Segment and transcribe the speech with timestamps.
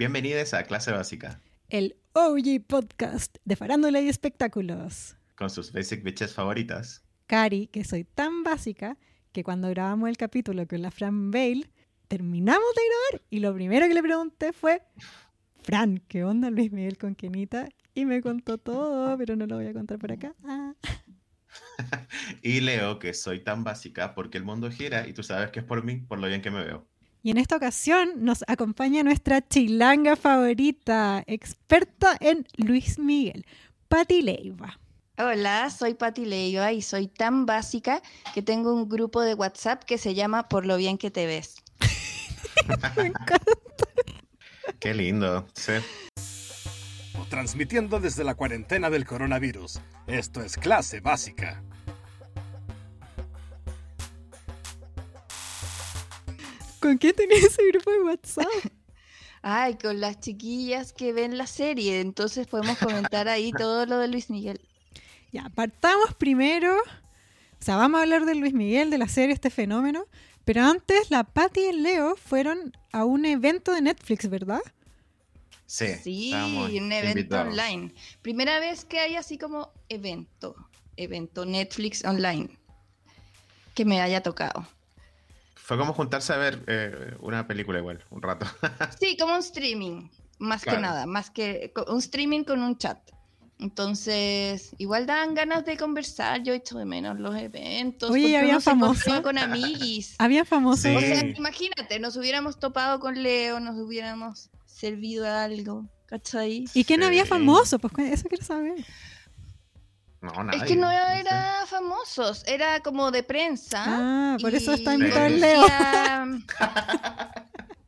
[0.00, 5.14] Bienvenidos a Clase Básica, El OG Podcast de Farándula y Espectáculos.
[5.34, 7.04] con sus basic bitches favoritas.
[7.26, 8.96] Cari, que soy tan básica
[9.30, 11.70] que cuando grabamos el capítulo con la Fran Bale,
[12.08, 14.80] terminamos de grabar y lo primero que le pregunté fue,
[15.64, 17.68] Fran, ¿qué onda Luis Miguel con Kenita?
[17.92, 20.34] Y me contó todo, pero no lo voy a contar por acá.
[20.44, 20.72] Ah.
[22.42, 25.66] Y Leo, que soy tan básica porque el mundo gira y tú sabes que es
[25.66, 26.89] por mí, por lo bien que me veo.
[27.22, 33.44] Y en esta ocasión nos acompaña nuestra chilanga favorita, experta en Luis Miguel,
[33.88, 34.80] Patti Leiva.
[35.18, 38.00] Hola, soy Pati Leiva y soy tan básica
[38.32, 41.56] que tengo un grupo de WhatsApp que se llama Por lo bien que te ves.
[42.96, 43.36] Me encanta.
[44.78, 45.46] Qué lindo.
[45.52, 45.74] Sí.
[47.28, 49.80] Transmitiendo desde la cuarentena del coronavirus.
[50.06, 51.62] Esto es clase básica.
[56.90, 58.46] ¿Con quién tenía ese grupo de WhatsApp?
[59.42, 64.08] Ay, con las chiquillas que ven la serie, entonces podemos comentar ahí todo lo de
[64.08, 64.60] Luis Miguel.
[65.30, 66.76] Ya, partamos primero.
[66.76, 70.06] O sea, vamos a hablar de Luis Miguel, de la serie, este fenómeno.
[70.44, 74.62] Pero antes, la Patty y el Leo fueron a un evento de Netflix, ¿verdad?
[75.66, 75.94] Sí.
[76.02, 77.52] Sí, un evento invitados.
[77.52, 77.94] online.
[78.20, 80.56] Primera vez que hay así como evento,
[80.96, 82.58] evento Netflix online,
[83.76, 84.66] que me haya tocado.
[85.70, 88.44] Fue como juntarse a ver eh, una película igual, un rato.
[89.00, 90.08] Sí, como un streaming,
[90.40, 90.78] más Claro.
[90.78, 92.98] que nada, más que un streaming con un chat.
[93.60, 98.10] Entonces, igual dan ganas de conversar, yo echo de menos los eventos.
[98.10, 99.20] Oye, ¿y porque había famosos?
[99.20, 100.16] con amiguis.
[100.18, 100.90] Había famosos.
[100.90, 100.96] Sí.
[100.96, 106.64] O sea, imagínate, nos hubiéramos topado con Leo, nos hubiéramos servido algo, ¿cachai?
[106.74, 107.06] ¿Y quién Sí.
[107.06, 107.78] había famoso?
[107.78, 108.84] Pues eso quiero saber.
[110.22, 110.58] No, nadie.
[110.60, 113.84] Es que no era famosos, era como de prensa.
[113.86, 115.40] Ah, por eso está invitado el.
[115.40, 115.62] Leo.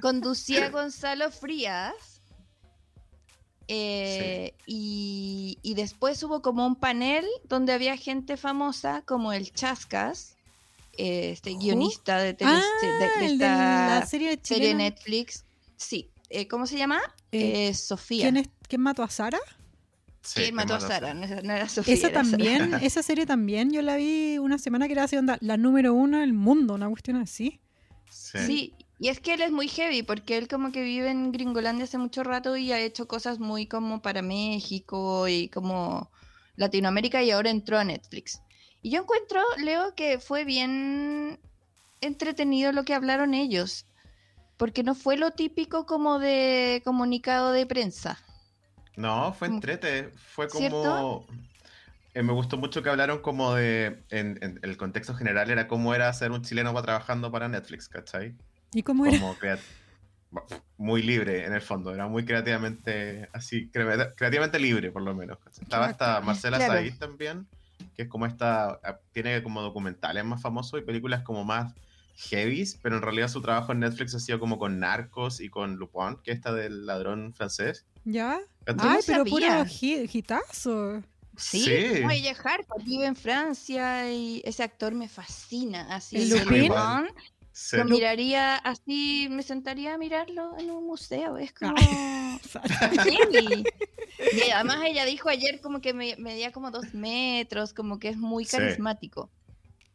[0.01, 1.93] conducía- Gonzalo Frías.
[3.69, 10.37] eh, y, y después hubo como un panel donde había gente famosa como el Chascas,
[10.99, 14.75] eh, este guionista de, tele- Ah, de- de el de esta la serie serie.
[14.75, 15.45] Netflix.
[15.77, 17.01] Sí, eh, ¿cómo se llama?
[17.31, 18.25] Eh, Eh, Sofía.
[18.25, 19.39] ¿Quién, es, ¿Quién mató a Sara?
[20.23, 21.15] Sí, ¿Quién ¿quién mató a Sara?
[21.15, 21.95] No, era- no era Sofía.
[21.95, 22.31] Esa era Sara.
[22.31, 25.95] también, esa serie también, yo la vi una semana que era así, onda, la número
[25.95, 27.61] uno del mundo, una cuestión así.
[28.11, 28.39] Sí.
[28.47, 31.85] Sí, y es que él es muy heavy porque él como que vive en Gringolandia
[31.85, 36.11] hace mucho rato y ha hecho cosas muy como para México y como
[36.57, 38.41] Latinoamérica y ahora entró a Netflix.
[38.81, 41.41] Y yo encuentro, Leo, que fue bien
[42.01, 43.87] entretenido lo que hablaron ellos,
[44.57, 48.19] porque no fue lo típico como de comunicado de prensa.
[48.97, 50.11] No, fue entrete.
[50.35, 51.27] Fue como.
[52.15, 54.03] Eh, me gustó mucho que hablaron como de.
[54.11, 57.89] En, en el contexto general era cómo era ser un chileno va trabajando para Netflix,
[57.89, 58.35] ¿cachai?
[58.75, 59.19] ¿Y cómo era?
[59.19, 59.59] Como crea-
[60.79, 65.39] muy libre en el fondo, era muy creativamente así, cre- creativamente libre por lo menos.
[65.39, 65.63] ¿cachai?
[65.65, 66.21] Estaba hasta.
[66.21, 66.75] Marcela Claro.
[66.75, 67.47] Said también,
[67.95, 71.75] que es como esta, ah, tiene como documentales más famosos y películas como más
[72.31, 75.77] heavies, pero en realidad su trabajo en Netflix ha sido como con Narcos y con
[75.77, 77.87] Lupin, que es esta del ladrón francés.
[78.05, 78.41] ¿Ya?
[78.65, 78.89] ¿cachai?
[78.89, 79.47] Ay, no pero puro
[80.13, 81.03] hitazo.
[81.37, 81.69] Sí, Sí.
[82.29, 85.95] es hardcore, vive en Francia y ese actor me fascina.
[85.95, 86.73] Así, ¿El Lupin?
[87.53, 87.77] Sí.
[87.77, 91.37] Lo miraría así, me sentaría a mirarlo en un museo.
[91.39, 91.75] Es como.
[93.05, 93.65] heavy.
[94.47, 98.17] Y además ella dijo ayer como que me medía como dos metros, como que es
[98.17, 98.57] muy Sí.
[98.57, 99.31] carismático.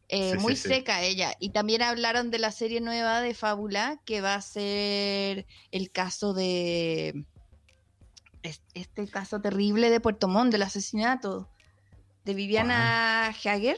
[0.09, 0.69] Eh, Sí, muy sí, sí.
[0.69, 1.33] seca ella.
[1.39, 6.33] Y también hablaron de la serie nueva de Fábula, que va a ser el caso
[6.33, 7.25] de.
[8.47, 11.47] Es- Este caso terrible de Puerto Montt, del asesinato
[12.25, 13.77] de Viviana Hager.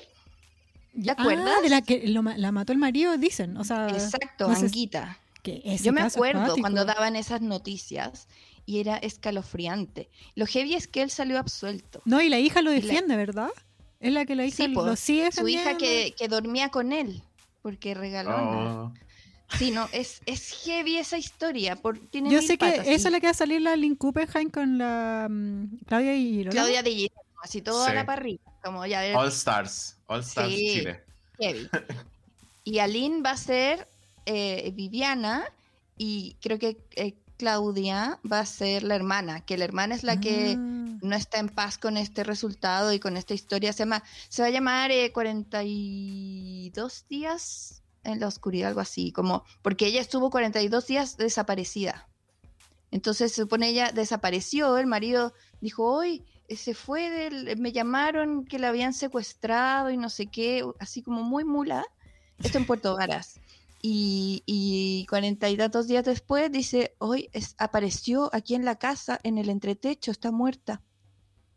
[1.04, 1.56] ¿Te acuerdas?
[1.60, 3.58] Ah, de la que lo la mató el marido, dicen.
[3.58, 5.20] O sea, Exacto, no Anguita.
[5.44, 8.28] que Yo me acuerdo cuando daban esas noticias
[8.66, 10.10] y era escalofriante.
[10.36, 12.02] Lo heavy es que él salió absuelto.
[12.06, 13.50] No, y la hija lo la- defiende, ¿verdad?
[14.00, 17.22] Es la que la hija Sí, lo sigue Su hija que, que dormía con él,
[17.62, 18.36] porque regaló.
[18.36, 18.94] Oh,
[19.58, 21.76] Sí, no, es, es heavy esa historia.
[21.76, 23.06] Por, tiene Yo mil sé que patas, esa sí.
[23.08, 26.84] es la que va a salir la Lynn Kuppenheim con la mm, Claudia y Claudia
[26.84, 27.96] de Girolamo, así todo a Sí.
[27.96, 28.40] la parrilla.
[28.64, 30.74] Como ya de All Stars, All Stars Sí.
[30.74, 31.04] Chile.
[31.40, 31.68] heavy.
[32.66, 33.88] Y Aline va a ser
[34.28, 35.46] eh, Viviana
[35.98, 40.20] y creo que eh, Claudia va a ser la hermana, que la hermana es la
[40.20, 40.98] que Ah.
[41.02, 43.74] no está en paz con este resultado y con esta historia.
[43.74, 49.44] Se, llama, se va a llamar eh, 42 días en la oscuridad, algo así, como
[49.62, 52.08] porque ella estuvo 42 días desaparecida.
[52.92, 58.58] Entonces se supone ella desapareció, el marido dijo, hoy se fue, del, me llamaron que
[58.58, 61.86] la habían secuestrado y no sé qué, así como muy mula.
[62.44, 63.40] Esto en Puerto Varas.
[63.82, 69.20] Y, y cuarenta y tantos días después dice, hoy es, apareció aquí en la casa,
[69.24, 70.82] en el entretecho, está muerta.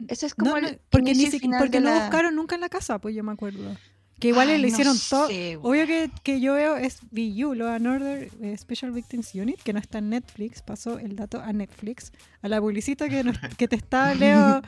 [0.09, 2.69] Ese es como No, no, el porque ni porque no la- buscaron nunca en la
[2.69, 3.75] casa, pues yo me acuerdo.
[4.23, 5.27] Que igual Ay, le no hicieron todo.
[5.63, 9.81] Obvio que, que yo veo es VU, lo Another eh, Special Victims Unit, que no
[9.81, 10.63] está en Netflix.
[10.63, 12.13] Pasó el dato a Netflix.
[12.41, 14.63] A la publicita que, nos- que te está, Leo,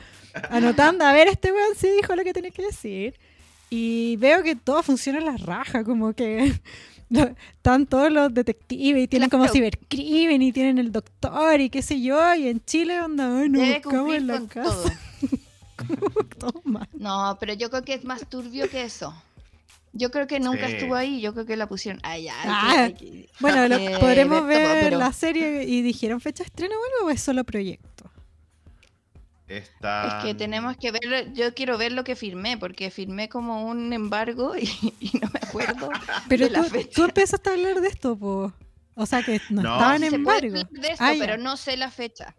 [0.49, 1.05] anotando.
[1.05, 3.15] A ver, este weón sí dijo lo que tenía que decir.
[3.69, 6.51] Y veo que todo funciona a la raja, como que
[7.09, 12.01] están todos los detectives y tienen como cibercrimen y tienen el doctor y qué sé
[12.01, 12.35] yo.
[12.35, 14.69] Y en Chile, onda, ay, no Debe buscamos en la casa.
[14.69, 14.91] todo.
[16.39, 16.89] todo mal.
[16.93, 19.13] No, pero yo creo que es más turbio que eso.
[19.97, 20.73] Yo creo que nunca Sí.
[20.73, 22.01] estuvo ahí, yo creo que la pusieron.
[22.03, 26.19] Ay, ay, Ah, que- Bueno, lo- podremos ver todo, ver pero- la serie y dijeron
[26.19, 28.11] fecha de estreno o algo o es solo proyecto.
[29.47, 30.17] Está...
[30.19, 33.93] Es que tenemos que ver, yo quiero ver lo que firmé, porque firmé como un
[33.93, 34.67] embargo y,
[34.99, 35.89] y no me acuerdo.
[36.29, 36.89] Pero de la tú, fecha.
[36.95, 38.51] tú empezaste a hablar de esto, po.
[38.95, 39.73] O sea que no, No.
[39.75, 40.67] estaban en se puede embargo.
[40.67, 41.19] hablar de esto, Ah, ya.
[41.19, 42.35] pero no sé la fecha.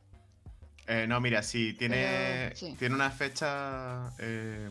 [0.88, 2.76] Eh, no, mira, sí, tiene, Pero, sí.
[2.78, 4.10] tiene una fecha...
[4.18, 4.68] eh,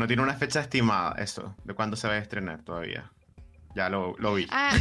[0.00, 3.12] no tiene una fecha estimada, eso, de cuándo se va a estrenar todavía.
[3.76, 4.46] Ya lo, lo vi.
[4.50, 4.76] Ah.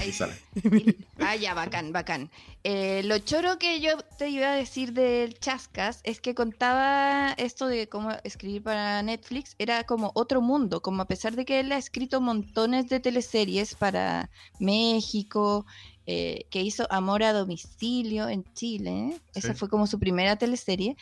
[1.21, 2.31] Ah, ya, bacán, bacán.
[2.63, 7.67] Eh, lo choro que yo te iba a decir del Chascas es que contaba esto
[7.67, 11.71] de cómo escribir para Netflix, era como otro mundo, como a pesar de que él
[11.73, 14.29] ha escrito montones de teleseries para
[14.59, 15.65] México,
[16.11, 19.21] eh, que hizo Amor a Domicilio en Chile, ¿eh?
[19.35, 19.59] esa Sí.
[19.59, 20.95] fue como su primera teleserie.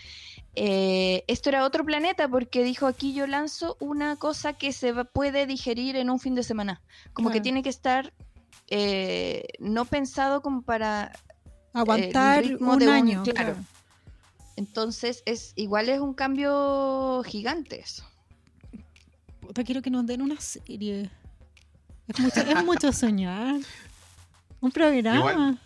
[0.56, 5.06] Eh, esto era otro planeta porque dijo aquí yo lanzo una cosa que se va-
[5.06, 6.82] puede digerir en un fin de semana,
[7.14, 8.12] como que tiene que estar
[8.70, 11.14] eh, no pensado como para
[11.72, 13.24] Aguantar el ritmo un de un- año.
[13.24, 13.54] claro.
[13.54, 13.56] claro.
[14.58, 18.04] entonces es igual es un cambio gigante eso.
[19.40, 21.10] Puta, quiero que nos den una serie.
[22.10, 23.56] Es mucho, es mucho soñar.
[24.62, 25.18] Un programa.
[25.18, 25.60] Igual,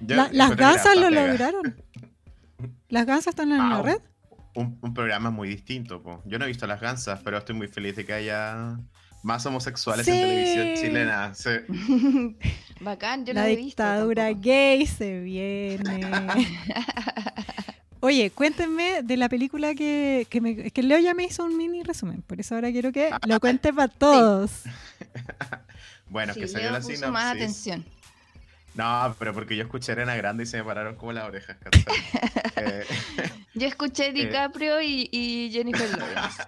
[0.00, 1.26] Yo La- las gansas lo pega.
[1.28, 1.76] lograron.
[2.88, 3.98] Las gansas están en Ah, la un- red.
[4.54, 6.22] Un, un programa muy distinto, po.
[6.26, 8.76] Yo no he visto las gansas, pero estoy muy feliz de que haya
[9.22, 11.34] más homosexuales en televisión chilena.
[11.34, 11.50] Sí.
[12.80, 13.66] Bacán, yo La no lo he visto.
[13.82, 14.42] dictadura tampoco.
[14.44, 16.00] gay se viene.
[18.00, 21.84] Oye, cuéntenme de la película que, que, me, que Leo ya me hizo un mini
[21.84, 24.62] resumen, por eso ahora quiero que lo cuente para todos.
[26.08, 27.12] Bueno, Sí, que salió Leo la puso sinopsis.
[27.12, 27.84] más atención.
[28.74, 31.56] No, pero porque yo escuché Arena Grande y se me pararon como las orejas.
[31.58, 31.84] ¿cachai?
[32.56, 32.84] Eh,
[33.54, 36.42] Yo escuché DiCaprio y, y Jennifer Lawrence.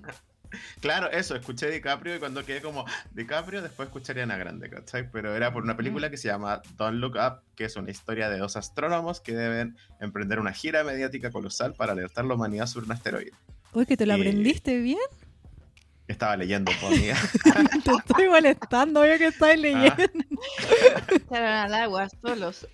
[0.80, 5.10] claro, eso, escuché DiCaprio y cuando quedé como DiCaprio, después escuché Ariana Grande, ¿cachai?
[5.10, 8.30] Pero era por una película que se llama Don't Look Up, que es una historia
[8.30, 12.66] de dos astrónomos que deben emprender una gira mediática colosal para alertar a la humanidad
[12.66, 13.32] sobre un asteroide.
[13.74, 14.98] Uy, que te lo Eh, aprendiste bien.
[16.08, 17.16] Estaba leyendo, po, amiga.
[17.84, 19.94] Te estoy molestando, obvio que estás Ah, leyendo.
[21.10, 22.66] Echaron al agua solos.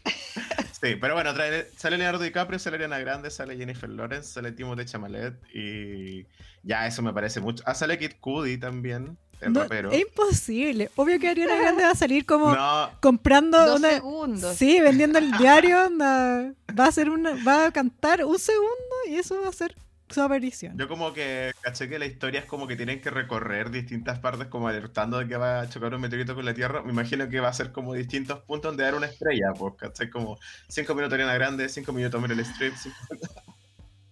[0.81, 4.85] sí, pero bueno, trae- sale Leonardo DiCaprio, sale Ariana Grande, sale Jennifer Lawrence, sale Timothée
[4.87, 6.27] Chalamet y
[6.63, 7.63] ya eso me parece mucho.
[7.67, 9.91] Ah, sale Kid Cudi también, el No, rapero.
[9.91, 10.91] es imposible.
[10.95, 14.57] Obvio que Ariana Grande va a salir como No, comprando Dos segundos.
[14.57, 19.17] Sí, vendiendo el diario, onda, va a hacer una, va a cantar un segundo y
[19.17, 19.75] eso va a ser
[20.15, 20.77] su aparición.
[20.79, 24.47] Yo como que caché que la historia es como que tienen que recorrer distintas partes
[24.49, 26.83] como alertando de que va a chocar un meteorito con la Tierra.
[26.83, 30.09] Me imagino que va a ser como distintos puntos donde dar una estrella, pues, ¿cachai?
[30.11, 30.39] Como
[30.69, 32.75] 5 minutos Ariana Grande, 5 minutos Meryl Streep.
[32.77, 32.97] cinco-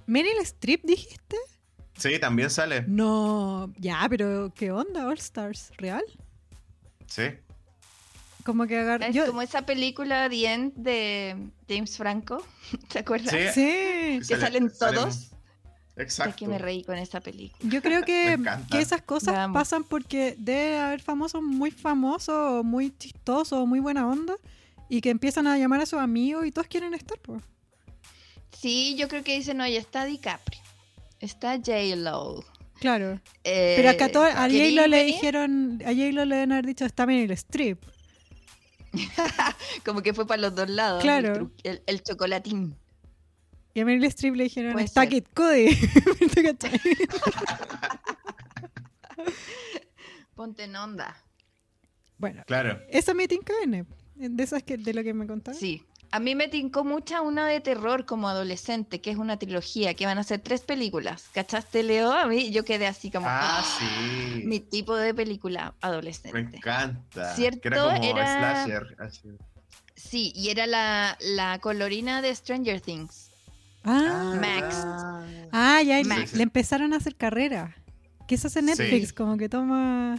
[0.06, 1.36] Meryl Streep dijiste?
[1.96, 2.84] Sí, también sale.
[2.88, 5.06] No, ya, pero ¿qué onda?
[5.06, 6.02] All Stars, ¿real?
[7.06, 7.22] Sí.
[8.44, 9.06] Como que agarra.
[9.06, 11.36] Es yo- como esa película The End de
[11.68, 12.44] James Franco.
[12.92, 13.30] ¿Te acuerdas?
[13.30, 13.46] Sí.
[13.54, 15.08] Sí, Que Sale- salen salen-
[15.94, 16.06] todos.
[16.06, 16.36] Es Exacto.
[16.36, 17.70] que me reí con esa película.
[17.70, 18.38] yo creo que,
[18.78, 24.34] esas cosas pasan porque debe haber famosos muy famosos, muy chistosos, muy buena onda,
[24.88, 27.42] y que empiezan a llamar a sus amigos y todos quieren estar, pues.
[28.58, 30.60] Sí, yo creo que dicen, oye, está DiCaprio.
[31.20, 32.44] Está J-Lo.
[32.80, 33.20] Claro.
[33.44, 36.84] Eh, Pero acá todo, a ¿queréis J-Lo le dijeron, a J-Lo le deben haber dicho,
[36.84, 37.78] está Meryl Streep.
[39.84, 41.02] Como que fue para los dos lados.
[41.02, 41.50] Claro.
[41.62, 42.76] El, el- el chocolatín.
[43.74, 45.06] Y a Meryl Streep le dijeron, está.
[45.06, 45.74] Kid Cudi.
[46.34, 46.80] ¿Te cachai?
[50.34, 51.16] Ponte en onda.
[52.18, 52.80] bueno, Claro.
[52.90, 55.58] esa me tinca de esas que, de lo que me contaron.
[55.58, 55.84] Sí.
[56.10, 60.04] A mí me tincó mucha una de terror como adolescente, que es una trilogía, que
[60.04, 61.30] van a ser tres películas.
[61.32, 62.12] ¿Cachaste, Leo?
[62.12, 63.26] A mí yo quedé así como...
[63.26, 63.78] Ah, ¡ah!
[63.78, 64.42] sí.
[64.44, 66.56] Mi tipo de película Me adolescente.
[66.58, 67.34] encanta.
[67.34, 67.60] ¿Cierto?
[67.62, 68.96] Que era como Era- slasher.
[68.98, 69.28] así.
[69.96, 73.30] Sí, y era la, la colorina de Stranger Things.
[73.84, 74.76] Ah, Max.
[75.52, 75.82] ah.
[75.82, 76.34] ya, Max.
[76.34, 77.76] le empezaron a hacer carrera.
[78.28, 78.66] Que eso hace Sí.
[78.66, 80.18] Netflix, como que toma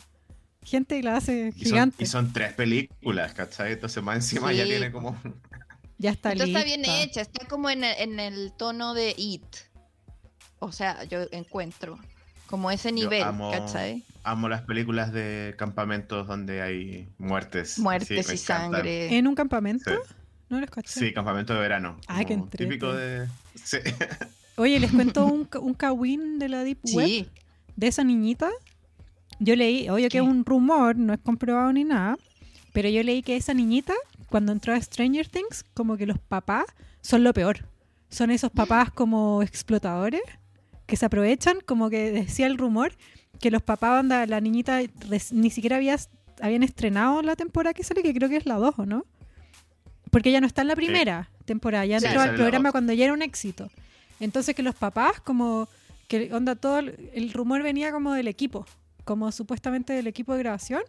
[0.64, 2.04] gente y la hace Y son, gigante.
[2.04, 3.74] y son tres películas, ¿cachai?
[3.74, 5.18] Entonces más encima ya tiene como...
[5.98, 9.46] Ya está Esto está bien hecha, está como en el, en el tono de It.
[10.60, 11.98] O sea, yo encuentro
[12.48, 14.04] como ese Yo nivel, amo- ¿cachai?
[14.24, 17.80] Amo las películas de campamentos donde hay muertes.
[17.80, 18.72] Muertes Sí, y encantan.
[18.74, 19.18] sangre.
[19.18, 19.90] ¿En un campamento?
[19.92, 19.98] Sí.
[20.50, 21.00] No los caché.
[21.00, 21.98] Sí, campamento de verano.
[22.08, 22.38] Ah, qué.
[22.58, 23.28] Típico de...
[23.56, 23.78] Sí.
[24.56, 27.06] Oye, les cuento un, un kawin de la Deep Web.
[27.76, 28.50] De esa niñita,
[29.40, 32.18] yo leí, oye, que es un rumor, no es comprobado ni nada,
[32.72, 33.94] pero yo leí que esa niñita,
[34.30, 36.66] cuando entró a Stranger Things, como que los papás
[37.02, 37.66] son lo peor.
[38.10, 40.22] Son esos papás como explotadores
[40.86, 42.94] que se aprovechan, como que decía el rumor,
[43.40, 45.98] que los papás, onda, la niñita res- ni siquiera había,
[46.42, 49.06] habían estrenado la temporada que sale, que creo que es la 2, ¿o no?
[50.14, 53.14] Porque ella no está en la primera temporada, ya entró al programa cuando ya era
[53.14, 53.72] un éxito.
[54.20, 55.68] Entonces que los papás como
[56.08, 58.68] que onda todo el, rumor venía como del equipo,
[59.06, 60.84] como supuestamente del equipo de grabación,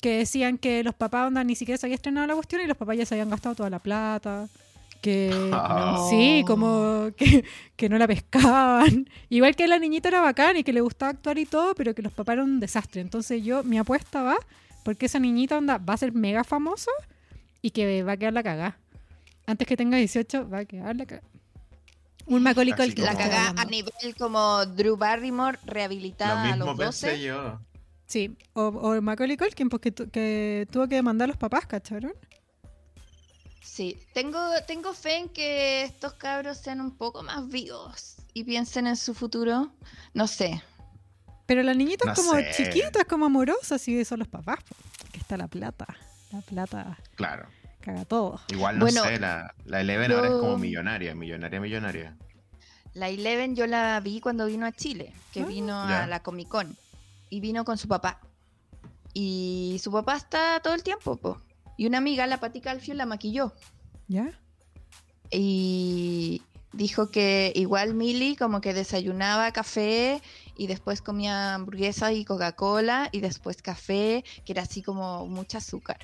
[0.00, 2.78] que decían que los papás onda ni siquiera se había estrenado la cuestión y los
[2.78, 4.48] papás ya se habían gastado toda la plata,
[5.02, 5.30] que
[6.08, 7.44] sí, como que,
[7.76, 11.36] que no la pescaban, igual que la niñita era bacán y que le gustaba actuar
[11.36, 13.02] y todo, pero que los papás eran un desastre.
[13.02, 14.38] Entonces yo mi apuesta va
[14.82, 16.90] porque esa niñita onda va a ser mega famosa
[17.66, 18.78] y que va a quedar la cagada.
[19.46, 21.26] Antes que tenga 18 va a quedar la cagada.
[22.26, 23.04] Un Macaulay Culkin.
[23.04, 27.06] la cagá a nivel como Drew Barrymore Lo rehabilitada a los 12.
[27.08, 27.60] pensé yo.
[28.06, 32.12] Sí, o, o Macaulay Culkin, porque tu- que tuvo que demandar a los papás, ¿cacharon?
[33.62, 38.86] Sí, tengo, tengo fe en que estos cabros sean un poco más vivos y piensen
[38.86, 39.72] en su futuro.
[40.14, 40.62] No sé.
[41.46, 42.50] Pero la niñita No es como sé.
[42.56, 44.58] chiquita, es como amorosa, así son los papás.
[45.12, 45.86] Que está la plata.
[46.32, 47.48] La plata Claro.
[47.86, 48.40] Caga todo.
[48.48, 52.16] Igual no Bueno, sé, la, la Eleven ahora es yo- como millonaria, millonaria, millonaria.
[52.94, 55.46] La Eleven yo la vi cuando vino a Chile, que Ah.
[55.46, 56.02] vino Ya.
[56.02, 56.76] a la Comic Con
[57.30, 58.20] y vino con su papá.
[59.14, 61.40] Y su papá está todo el tiempo, po.
[61.76, 63.52] Y una amiga, la Pati Calfio, la maquilló.
[64.08, 64.30] ¿Ya?
[65.30, 70.20] Y dijo que igual Millie como que desayunaba café
[70.56, 75.98] y después comía hamburguesa y Coca-Cola y después café, que era así como mucho azúcar.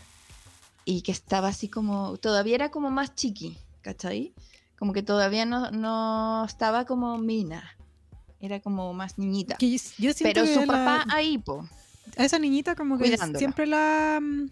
[0.85, 4.33] Y que estaba así como, todavía era como más chiqui, ¿cachai?
[4.79, 7.63] Como que todavía no, no estaba como mina,
[8.41, 9.57] era como más niñita.
[9.57, 11.69] Que yo, Pero su la- papá ahí, po.
[12.17, 13.39] a esa niñita como que Cuidándola.
[13.39, 14.49] siempre la mm,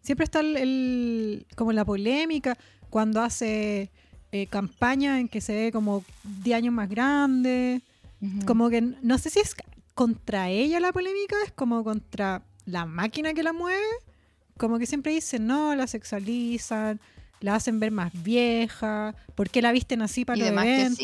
[0.00, 2.56] siempre está el, el- como la polémica
[2.88, 3.90] cuando hace
[4.30, 6.04] eh, campaña en que se ve como
[6.44, 7.82] 10 años más grande
[8.46, 9.54] como que no sé si es
[9.94, 13.84] contra ella la polémica es como contra la máquina que la mueve
[14.58, 17.00] como que siempre dicen no la sexualizan
[17.40, 20.54] la hacen ver más vieja ¿por qué la visten así para Y los sí.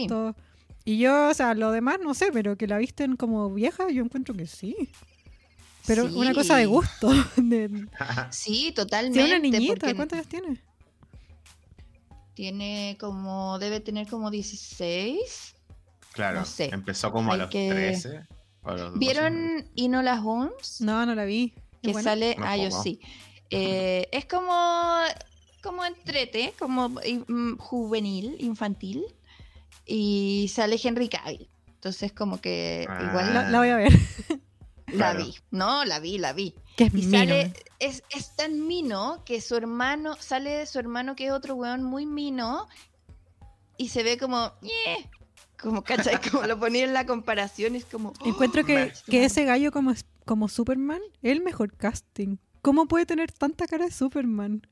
[0.02, 0.36] eventos?
[0.84, 4.02] y yo o sea lo demás no sé pero que la visten como vieja yo
[4.02, 4.74] encuentro que sí
[5.86, 6.68] pero una cosa de Sí.
[6.68, 7.86] gusto de,
[8.30, 9.24] Sí, si totalmente.
[9.24, 10.62] una niñita ¿cuántos años tiene?
[12.34, 15.54] Tiene como, debe tener como 16.
[16.12, 16.70] Claro, No sé.
[16.72, 18.26] empezó como a los que- 13.
[18.62, 18.98] o a los 12.
[18.98, 20.80] ¿Vieron Inola Holmes?
[20.80, 23.00] no no la vi que sale, No, ah, yo sí.
[23.50, 24.52] Eh, es como,
[25.62, 29.04] como entrete, como mm, juvenil, infantil.
[29.86, 31.48] Y sale Henry Cavill.
[31.66, 33.06] Entonces como que Ah.
[33.08, 33.92] igual la, la, la voy a ver
[34.86, 35.24] Claro.
[35.24, 35.34] vi.
[35.50, 36.54] No, la vi, la vi.
[36.76, 37.52] que es Y mino, sale, eh.
[37.78, 41.82] es, es tan mino que su hermano, sale de su hermano que es otro weón
[41.82, 42.68] muy mino
[43.76, 44.52] y se ve como,
[45.60, 46.20] como, ¿cachai?
[46.30, 49.90] Como lo ponía en la comparación, es como, Encuentro que, me- que ese gallo como,
[49.90, 52.36] es- como Superman es el mejor casting.
[52.62, 54.66] ¿Cómo puede tener tanta cara de Superman?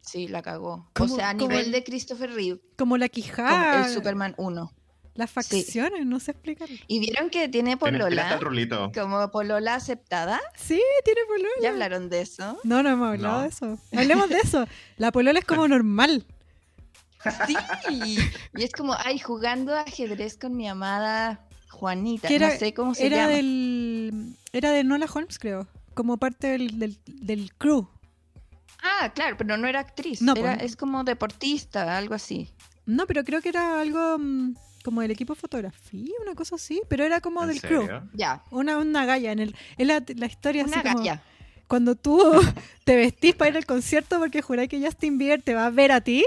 [0.00, 0.90] sí, la cagó.
[0.98, 4.72] O sea, a nivel el- de Christopher Reeve, Como la quijada, el Superman 1.
[5.14, 6.74] las facciones, no sé explicarlo.
[6.86, 8.34] ¿Y vieron que tiene Tiene- tiene hasta polola?
[8.34, 8.92] el rulito.
[8.94, 10.40] Como polola aceptada.
[10.56, 11.48] Sí, tiene polola.
[11.60, 12.58] ¿Ya hablaron de eso?
[12.64, 13.42] No, no hemos hablado No.
[13.42, 13.78] de eso.
[13.92, 14.66] Hablemos de eso.
[14.96, 16.24] La polola es como normal.
[17.46, 17.56] Sí.
[18.56, 22.28] Y es como, ay, jugando ajedrez con mi amada Juanita.
[22.28, 23.28] Era- no sé cómo se Era llama.
[23.30, 25.66] del era de Nola Holmes, creo.
[25.98, 27.88] Como parte del, del, del crew.
[28.80, 30.22] Ah, claro, pero no era actriz.
[30.22, 30.70] No, era, pues.
[30.70, 32.48] Es como deportista, algo así.
[32.86, 36.80] No, pero creo que era algo mm, como del equipo de fotografía, una cosa así.
[36.88, 37.84] Pero era como ¿En del serio?
[37.84, 38.00] crew.
[38.14, 38.44] Ya.
[38.52, 39.32] Una, una galla.
[39.32, 41.20] En el, es la, la historia Una así como galla.
[41.66, 42.22] cuando tú
[42.84, 45.90] te vestís para ir al concierto porque juráis que Justin Bieber te va a ver
[45.90, 46.24] a ti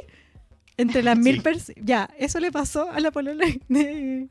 [0.75, 1.81] entre las mil personas.
[1.81, 4.29] Ya, eso le pasó a la polola de,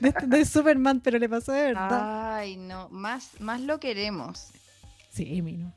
[0.00, 2.34] de, de Superman, pero le pasó de verdad.
[2.34, 2.88] Ay, no.
[2.90, 4.48] Más, más lo queremos.
[5.10, 5.74] Sí, mino.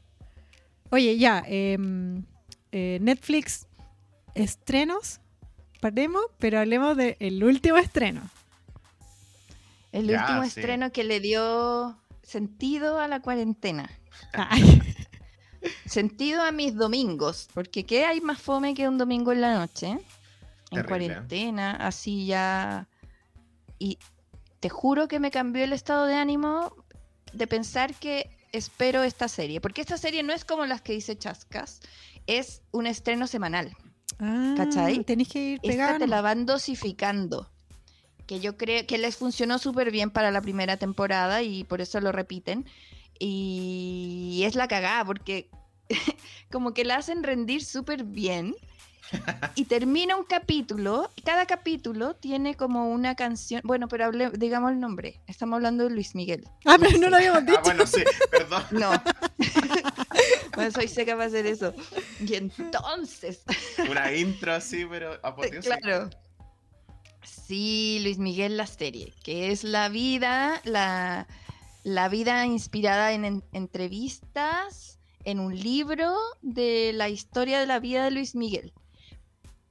[0.92, 2.24] Oye, ya, em,
[2.72, 3.68] eh, Netflix
[4.36, 5.20] estrenos,
[5.82, 8.22] paremos, pero hablemos del último estreno.
[9.92, 10.48] El Ya, último sí.
[10.50, 13.90] estreno que le dio sentido a la cuarentena.
[14.34, 14.82] Ay,
[15.86, 17.48] Sentido a mis domingos.
[17.54, 19.88] Porque ¿qué hay más fome que un domingo en la noche?
[19.90, 20.00] En
[20.70, 20.88] Terrible.
[20.88, 22.88] cuarentena, así ya.
[23.80, 23.98] Y
[24.60, 26.74] te juro que me cambió el estado de ánimo
[27.34, 29.60] de pensar que espero esta serie.
[29.60, 31.81] Porque esta serie no es como las que dice Chascas,
[32.27, 33.75] es un estreno semanal.
[34.19, 35.03] ah, ¿Cachai?
[35.03, 36.00] Tenés que ir Esta pegando.
[36.05, 37.50] te la van dosificando.
[38.25, 42.00] Que yo creo que les funcionó súper bien para la primera temporada y por eso
[42.00, 42.65] lo repiten.
[43.19, 45.50] Y es la cagada porque
[46.51, 48.55] como que la hacen rendir súper bien.
[49.55, 53.62] Y termina un capítulo, y cada capítulo tiene como una canción.
[53.63, 55.19] Bueno, pero hable, digamos el nombre.
[55.27, 56.48] Estamos hablando de Luis Miguel.
[56.65, 57.60] Ah, pero no lo habíamos dicho.
[57.60, 58.63] Ah, bueno, sí, perdón.
[58.72, 58.91] No.
[60.55, 61.74] bueno, soy seca para hacer eso.
[62.19, 63.43] Y entonces,
[63.89, 65.77] Una intro así, pero apoteósica.
[65.77, 66.10] Claro.
[67.24, 71.27] Sí, Luis Miguel la serie, que es la vida, la,
[71.83, 78.05] la vida inspirada en, en- entrevistas, en un libro de la historia de la vida
[78.05, 78.74] de Luis Miguel.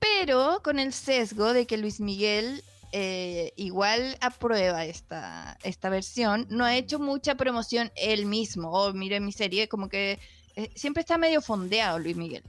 [0.02, 6.64] Pero con el sesgo de que Luis Miguel eh, igual aprueba esta, esta versión, no
[6.64, 8.70] ha hecho mucha promoción él mismo.
[8.72, 10.18] Oh, miren mi serie, como que
[10.56, 12.42] eh, siempre está medio fondeado Luis Miguel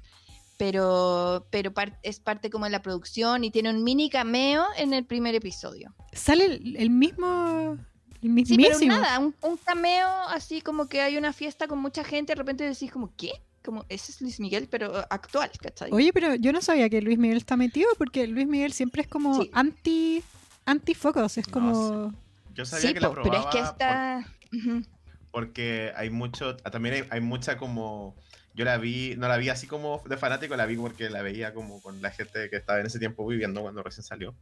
[0.57, 4.93] pero, pero par- es parte como de la producción y tiene un mini cameo en
[4.93, 5.93] el primer episodio.
[6.13, 7.77] Sale el, el mismo.
[8.21, 12.31] Sí, pero nada, un, un cameo así como que hay una fiesta con mucha gente,
[12.31, 13.31] de repente decís como, ¿qué?
[13.63, 15.89] Como, ese es Luis Miguel, pero uh, actual, ¿cachai?
[15.91, 19.07] Oye, pero yo no sabía que Luis Miguel está metido porque Luis Miguel siempre es
[19.07, 19.49] como Sí.
[19.53, 20.23] anti
[20.65, 22.13] antifocos, es No, como
[22.53, 24.25] Yo sabía sí, que la po, pero es que está...
[24.51, 24.83] Por-
[25.31, 28.15] porque hay mucho, ah, también hay, hay mucha como,
[28.53, 31.55] yo la vi, no la vi así como de fanático, la vi porque la veía
[31.55, 34.35] como con la gente que estaba en ese tiempo viviendo cuando recién salió.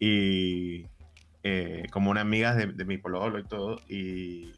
[0.00, 0.86] Y
[1.44, 4.50] eh, como unas amigas de, de mi pololo y todo, y,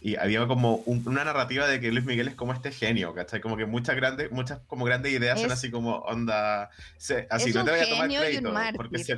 [0.00, 3.40] y había como un- una narrativa de que Luis Miguel es como este genio, ¿cachai?
[3.40, 7.64] Como que muchas grandes, muchas como grandes ideas son así como onda, se- así no
[7.64, 9.12] te voy a tomar crédito, porque si-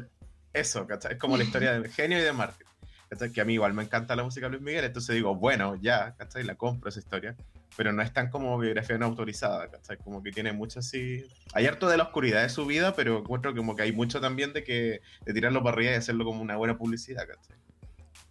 [0.53, 1.13] eso, ¿cachai?
[1.13, 2.67] Es como la historia del genio y de mártir.
[3.09, 3.31] ¿cachai?
[3.31, 6.15] Que a mí igual me encanta la música de Luis Miguel, entonces digo, bueno, ya,
[6.17, 6.45] ¿cachai?
[6.45, 7.37] La compro esa historia,
[7.77, 9.99] pero no es tan como biografía no autorizada, ¿cachai?
[9.99, 11.23] Como que tiene mucho así...
[11.53, 14.55] Hay harto de la oscuridad de su vida, pero encuentro como que hay mucho también
[14.55, 17.57] de que de tirarlo para arriba y hacerlo como una buena publicidad, ¿cachai?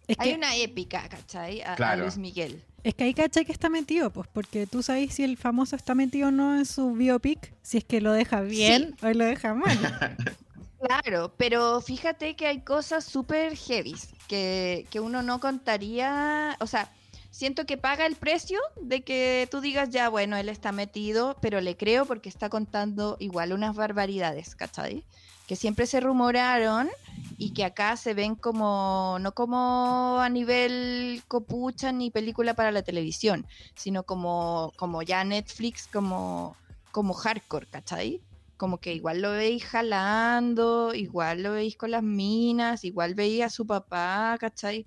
[0.06, 1.62] Es Hay que, una épica, ¿cachai?
[1.62, 1.96] A.
[1.96, 2.62] Luis Miguel.
[2.82, 5.94] es que hay cacha que está metido, pues porque tú sabes si el famoso está
[5.94, 9.54] metido o no en su biopic, si es que lo deja bien o lo deja
[9.54, 9.78] mal.
[10.82, 13.94] Claro, pero fíjate que hay cosas súper heavy
[14.26, 16.90] que, que uno no contaría, o sea,
[17.30, 21.60] siento que paga el precio de que tú digas, ya, bueno, él está metido, pero
[21.60, 25.04] le creo porque está contando igual unas barbaridades, ¿cachai?
[25.52, 26.88] Que siempre se rumoraron
[27.36, 32.80] y que acá se ven como, no como a nivel copucha ni película para la
[32.80, 36.56] televisión, sino como, como ya Netflix, como,
[36.90, 38.22] como hardcore, ¿cachai?
[38.56, 43.50] como que igual lo veis jalando, igual lo veis con las minas, igual veis a
[43.50, 44.86] su papá, ¿cachai?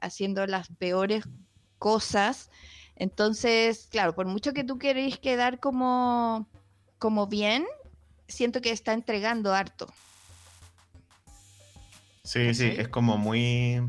[0.00, 1.22] Haciendo las peores
[1.78, 2.50] cosas.
[2.96, 6.48] Entonces, claro, por mucho que tú queréis quedar como,
[6.98, 7.64] como bien,
[8.30, 9.92] siento que está entregando harto.
[12.22, 13.80] Sí, sí, es como muy...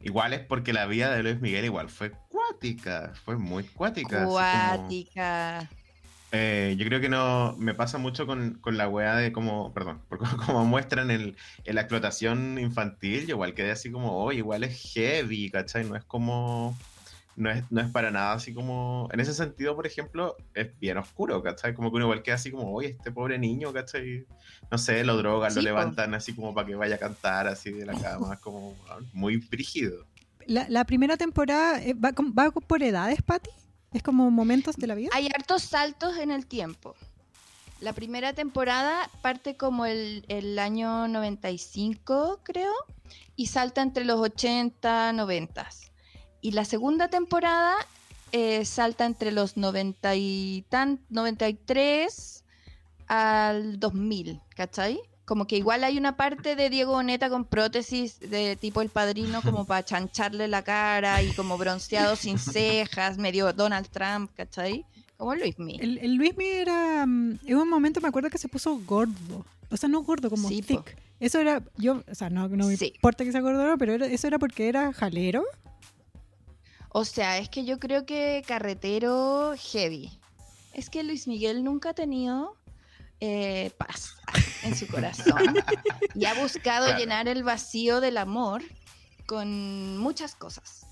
[0.00, 4.24] Igual es porque la vida de Luis Miguel igual fue cuática, fue muy cuática.
[4.24, 5.70] como- Cuática.
[6.36, 10.02] Eh, yo creo que no me pasa mucho con, con la weá de como, perdón,
[10.08, 14.64] porque como muestran el, en la explotación infantil, yo igual quedé así como, oh, igual
[14.64, 15.84] es heavy, ¿cachai?
[15.84, 16.76] No es como,
[17.36, 20.96] no es, no es para nada así como, en ese sentido, por ejemplo, es bien
[20.98, 21.74] oscuro, ¿cachai?
[21.74, 24.26] Como que uno igual queda así como, oye, este pobre niño, ¿cachai?
[24.70, 25.64] No sé, lo drogan, Sí, lo po.
[25.66, 28.74] levantan así como para que vaya a cantar así de la cama, es como
[29.12, 30.04] muy brígido.
[30.46, 33.50] La, la primera temporada eh, va, con- va por edades, Patty.
[33.92, 35.10] Es como momentos de la vida.
[35.14, 36.94] Hay hartos saltos en el tiempo.
[37.80, 42.72] La primera temporada parte como el, el año 95, creo,
[43.36, 45.68] y salta entre los 80, 90.
[46.44, 47.74] Y la segunda temporada
[48.30, 52.44] eh, salta entre los 90 y tan, 93
[53.06, 55.00] al 2000, ¿cachai?
[55.24, 59.40] Como que igual hay una parte de Diego Boneta con prótesis de tipo el padrino,
[59.40, 64.84] como para chancharle la cara y como bronceado sin cejas, medio Donald Trump, ¿cachai?
[65.16, 65.96] Como Luis Miguel.
[65.96, 67.06] El, el Luis Miguel era.
[67.06, 69.46] mm, En un momento me acuerdo que se puso gordo.
[69.70, 70.66] O sea, no gordo, como Sí, po.
[70.82, 70.96] thick.
[71.20, 71.62] Eso era.
[71.78, 72.92] Yo, o sea, no, no me Sí.
[72.96, 75.42] importa que sea gordo, pero era- eso era porque era jalero.
[76.96, 80.16] O sea, es que yo creo que carretero heavy.
[80.72, 82.56] Es que Luis Miguel nunca ha tenido
[83.18, 84.14] eh, paz
[84.62, 85.56] en su corazón
[86.14, 86.98] y ha buscado Claro.
[87.00, 88.62] llenar el vacío del amor
[89.26, 90.86] con muchas cosas.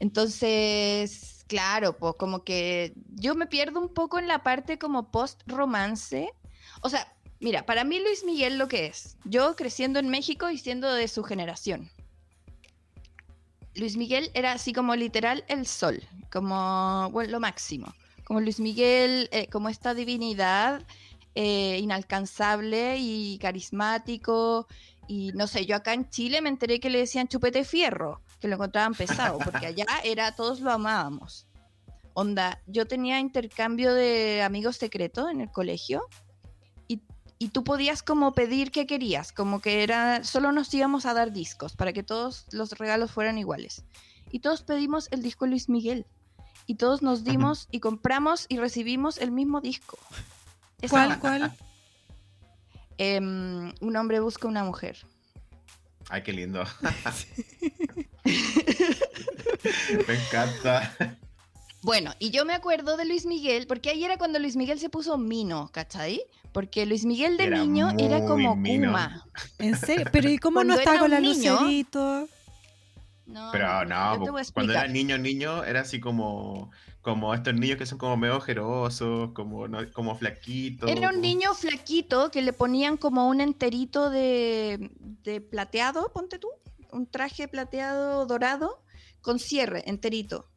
[0.00, 6.32] Entonces, claro, pues como que yo me pierdo un poco en la parte como post-romance.
[6.80, 10.58] O sea, mira, para mí Luis Miguel lo que es, yo creciendo en México y
[10.58, 11.90] siendo de su generación.
[13.76, 17.94] Luis Miguel era así como literal el sol, como bueno, lo máximo.
[18.24, 20.82] Como Luis Miguel, eh, como esta divinidad
[21.34, 24.66] eh, inalcanzable y carismático.
[25.06, 28.48] Y no sé, yo acá en Chile me enteré que le decían chupete fierro, que
[28.48, 31.46] lo encontraban pesado, porque allá era, todos lo amábamos.
[32.14, 36.08] Onda, yo tenía intercambio de amigos secretos en el colegio
[37.38, 41.32] y, tú podías como pedir que querías, como que era, solo nos íbamos a dar
[41.32, 43.84] discos para que todos los regalos fueran iguales.
[44.30, 46.06] Y todos pedimos el disco Luis Miguel.
[46.66, 49.98] Y todos nos dimos y compramos y recibimos el mismo disco.
[50.80, 51.56] Esa ¿Cuál, cuál?
[52.98, 54.96] Em, un hombre busca una mujer.
[56.08, 56.64] Ay, qué lindo.
[60.08, 61.15] Me encanta.
[61.86, 64.88] Bueno, y yo me acuerdo de Luis Miguel, porque ahí era cuando Luis Miguel se
[64.90, 66.20] puso mino, ¿cachai?
[66.50, 68.88] Porque Luis Miguel de Era niño era como mino.
[68.88, 69.24] Kuma.
[69.60, 70.04] ¿En serio?
[70.10, 72.28] Pero ¿y cómo Cuando no está era con la un niño- lucerito?
[73.26, 74.18] No, Pero no,
[74.52, 76.72] cuando era niño, niño, era así como,
[77.02, 80.90] como estos niños que son como medio ojerosos, como, no- como flaquitos.
[80.90, 84.90] Era un niño flaquito que le ponían como un enterito de,
[85.22, 86.48] de plateado, ponte tú,
[86.90, 88.82] un traje plateado dorado
[89.20, 90.48] con cierre enterito.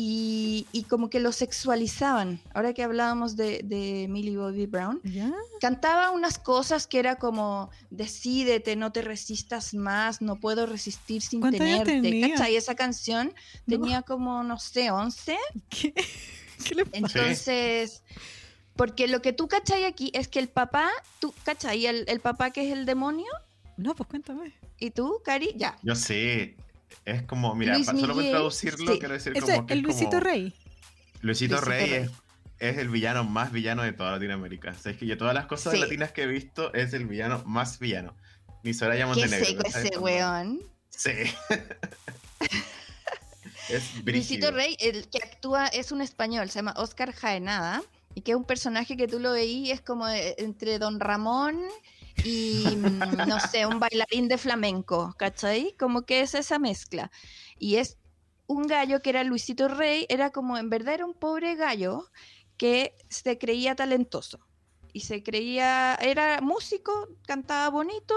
[0.00, 2.40] Y, y como que lo sexualizaban.
[2.54, 5.32] Ahora que hablábamos de, de Millie Bobby Brown, ¿Ya?
[5.60, 11.40] cantaba unas cosas que era como decídete, no te resistas más, no puedo resistir sin
[11.40, 12.08] ¿Cuántos años tenerte.
[12.08, 12.30] tenía?
[12.30, 12.54] ¿Cachai?
[12.54, 13.34] Esa canción
[13.66, 13.76] No.
[13.76, 15.36] tenía como, no sé, 11.
[15.68, 15.92] ¿Qué?
[16.64, 16.96] ¿Qué le pasa?
[16.98, 18.02] Entonces,
[18.76, 22.52] porque lo que tú cachai aquí es que el papá, tú cachai, el, el papá
[22.52, 23.26] que es el demonio,
[23.76, 24.52] No, pues cuéntame.
[24.78, 25.76] y tú, Cari, ya.
[25.82, 26.56] Yo sé.
[27.04, 28.98] Es como, mira, Luis solo por traducirlo, sí.
[28.98, 30.54] quiero decir Ese, como que el es Luisito como- Rey.
[31.20, 32.02] Luisito, Luisito Rey, Rey.
[32.04, 32.10] Es,
[32.58, 34.70] es el villano más villano de toda Latinoamérica.
[34.70, 35.80] O sea, es que yo todas las cosas Sí.
[35.80, 38.14] latinas que he visto es el villano más villano.
[38.62, 39.44] Ni Soraya Qué Montenegro.
[39.46, 39.90] seco ¿sabes?
[39.90, 40.60] ese weón.
[40.90, 41.10] Sí.
[43.68, 44.50] es Luisito.
[44.50, 47.82] Rey, el que actúa, es un español, se llama Oscar Jaenada,
[48.14, 51.60] y que es un personaje que tú lo veí, es como de- entre Don Ramón
[52.24, 55.74] y, mm, no sé, un bailarín de flamenco, ¿cachai?
[55.78, 57.10] Como que es esa mezcla.
[57.58, 57.96] Y es
[58.46, 62.06] un gallo que era Luisito Rey, era como, en verdad era un pobre gallo
[62.56, 64.40] que se creía talentoso.
[64.92, 68.14] Y se creía, era músico, cantaba bonito,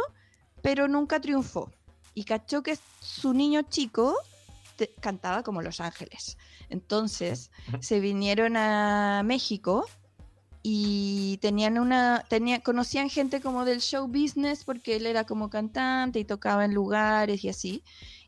[0.61, 1.71] pero nunca triunfó.
[2.13, 4.15] Y cachó que su niño chico
[4.77, 6.37] te- cantaba como Los Ángeles.
[6.69, 9.85] Entonces se vinieron a México
[10.63, 16.19] y tenían una, tenía, conocían gente como del show business porque él era como cantante
[16.19, 17.83] y tocaba en lugares y así.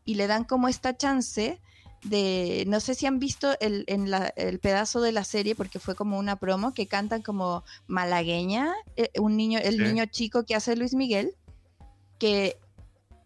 [0.06, 1.62] Y le dan como esta chance
[2.04, 5.80] de, no sé si han visto el, en la- el pedazo de la serie porque
[5.80, 9.84] fue como una promo que cantan como malagueña, eh, un niño, el Sí.
[9.84, 11.36] niño chico que hace Luis Miguel,
[12.20, 12.58] que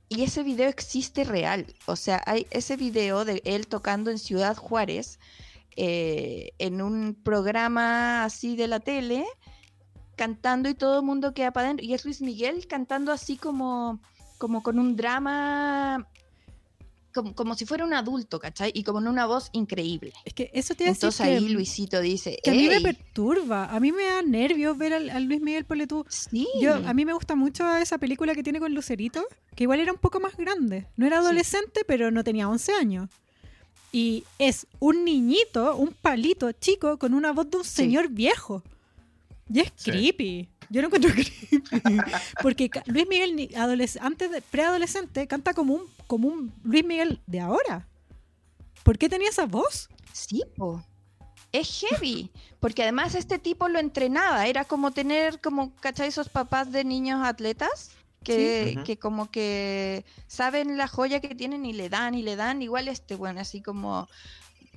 [0.10, 1.65] y ese video existe real.
[1.86, 5.20] O sea, hay ese video de él tocando en Ciudad Juárez,
[5.78, 9.26] eh, en un programa así de la tele,
[10.16, 11.86] cantando y todo el mundo queda para adentro.
[11.86, 14.02] Y es Luis Miguel cantando así como,
[14.40, 16.08] como con un drama,
[17.13, 18.72] como, como si fuera un adulto, ¿cachai?
[18.74, 20.13] Y como en una voz increíble.
[20.26, 22.84] Es que eso te decir Entonces que, ahí Luisito dice, que a mí me "Ey,
[22.84, 23.66] perturba.
[23.66, 26.06] A mí me da nervios ver al, Luis Miguel Poletú.
[26.10, 29.24] sí, Yo, a mí me gusta mucho esa película que tiene con Lucerito,
[29.56, 30.88] que igual era un poco más grande.
[30.96, 31.26] No era Sí.
[31.26, 33.10] adolescente, pero no tenía 11 años.
[33.91, 37.71] Y es un niñito, un palito chico con una voz de un Sí.
[37.71, 38.63] señor viejo.
[39.52, 39.91] Y es Sí.
[39.91, 40.50] creepy.
[40.69, 41.63] Yo no encuentro creepy.
[42.41, 43.50] Porque Luis Miguel,
[44.02, 47.88] antes de preadolescente, canta como un, como un Luis Miguel de ahora.
[48.84, 49.89] ¿Por qué tenía esa voz?
[50.13, 50.84] Sí, po.
[51.54, 56.10] Es heavy, porque además este tipo lo entrenaba, era como tener, como, ¿cachai?
[56.10, 57.91] Esos papás de niños atletas
[58.23, 58.75] que, Sí.
[58.77, 58.86] Ujú.
[58.86, 62.88] que como que saben la joya que tienen y le dan y le dan, igual
[62.88, 64.08] este, bueno, así como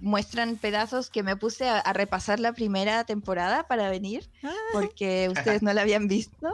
[0.00, 5.28] muestran pedazos que me puse a, a repasar la primera temporada para venir, Ah, porque
[5.30, 6.48] ustedes no la habían visto.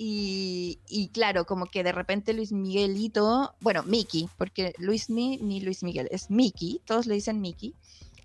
[0.00, 5.60] Y, y claro, como que de repente Luis Miguelito, bueno, Mickey, porque Luis ni, ni
[5.60, 7.74] Luis Miguel, es Mickey, todos le dicen Mickey,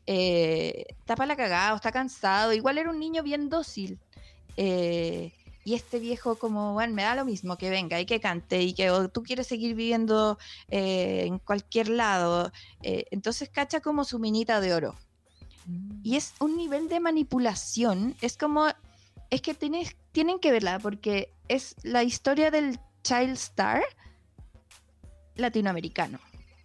[0.05, 3.97] eh, tapa la cagada, está cansado, igual era un niño bien dócil.
[4.55, 5.33] eh,
[5.65, 8.73] y este viejo como, bueno, me da lo mismo que venga y que cante y
[8.73, 10.37] que o tú quieres seguir viviendo
[10.69, 12.51] eh, en cualquier lado.
[12.81, 14.95] eh, entonces cacha como su minita de oro.
[16.03, 18.15] Y es un nivel de manipulación.
[18.21, 18.67] Es como.
[19.29, 23.81] Es que tienes, tienen que verla porque es la historia del child star
[25.35, 26.19] latinoamericano.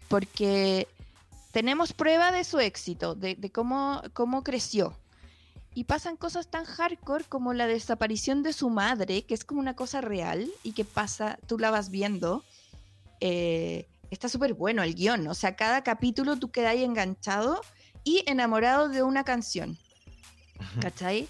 [0.08, 0.88] Porque
[1.52, 4.98] tenemos prueba de su éxito, de, de cómo, cómo creció.
[5.78, 9.76] Y pasan cosas tan hardcore como la desaparición de su madre, que es como una
[9.76, 12.42] cosa real y que pasa, tú la vas viendo.
[13.20, 17.60] Eh, está súper bueno el guion, o sea, cada capítulo tú quedas ahí enganchado
[18.02, 19.78] y enamorado de una canción.
[20.80, 21.28] ¿Cachai?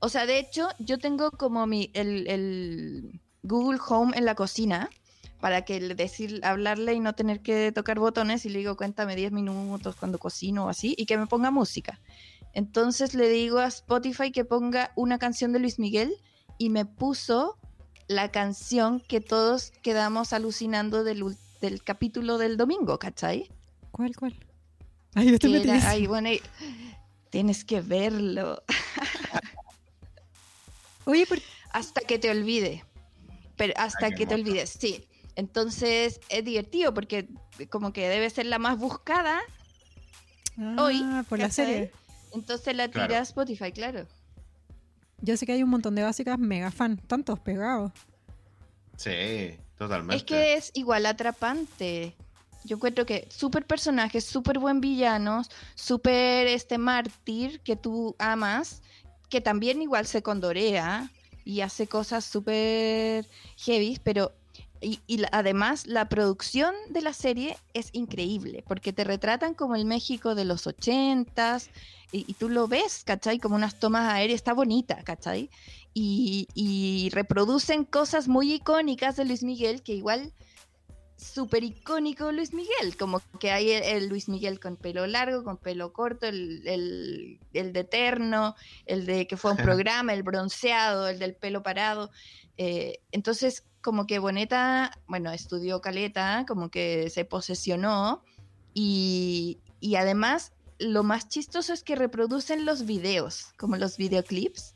[0.00, 4.90] O sea, de hecho, yo tengo como mi, el, el Google Home en la cocina
[5.44, 9.30] para que decir, hablarle y no tener que tocar botones y le digo, cuéntame 10
[9.30, 12.00] minutos cuando cocino o así, y que me ponga música.
[12.54, 16.14] Entonces le digo a Spotify que ponga una canción de Luis Miguel
[16.58, 17.58] y me puso
[18.06, 23.50] la canción que todos quedamos alucinando del, ul- del capítulo del domingo, ¿cachai?
[23.90, 24.34] ¿Cuál, cuál?
[25.14, 26.42] Ay, yo estoy Que era- ay, bueno, y-
[27.30, 28.62] tienes que verlo
[31.06, 31.38] Oye, ¿por
[31.70, 32.84] hasta que te olvide.
[33.56, 35.04] Pero hasta que te olvides, sí.
[35.36, 37.28] Entonces es divertido porque
[37.70, 39.40] como que debe ser la más buscada,
[40.78, 41.90] Hoy, Ah, por la serie.
[42.34, 43.08] Entonces la Claro.
[43.08, 44.06] tira a Spotify, claro.
[45.20, 47.92] Yo sé que hay un montón de básicas mega fan, tantos pegados.
[48.96, 50.16] Sí, totalmente.
[50.16, 52.14] Es que es igual atrapante.
[52.64, 58.82] Yo encuentro que súper personajes, súper buen villanos, súper este mártir que tú amas,
[59.28, 61.10] que también igual se condorea
[61.44, 63.26] y hace cosas súper
[63.58, 64.32] heavy, pero
[64.80, 69.84] y, y además la producción de la serie es increíble, porque te retratan como el
[69.86, 71.70] México de los ochentas,
[72.14, 73.40] y, y tú lo ves, ¿cachai?
[73.40, 75.50] Como unas tomas aéreas, está bonita, ¿cachai?
[75.92, 80.32] Y, y reproducen cosas muy icónicas de Luis Miguel, que igual
[81.16, 85.56] súper icónico Luis Miguel, como que hay el, el Luis Miguel con pelo largo, con
[85.56, 88.54] pelo corto, el, el, el de eterno,
[88.86, 92.10] el de que fue un programa, el bronceado, el del pelo parado.
[92.58, 98.22] Eh, entonces, como que Boneta, bueno, estudió Caleta, como que se posesionó
[98.72, 104.74] y, y además lo más chistoso es que reproducen los videos, como los videoclips.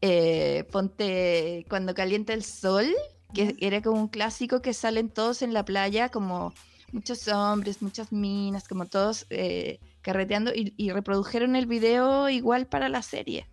[0.00, 2.86] Eh, ponte cuando calienta el sol,
[3.34, 6.52] que era como un clásico que salen todos en la playa, como
[6.90, 12.88] muchos hombres, muchas minas, como todos eh, carreteando y, y reprodujeron el video igual para
[12.88, 13.48] la serie,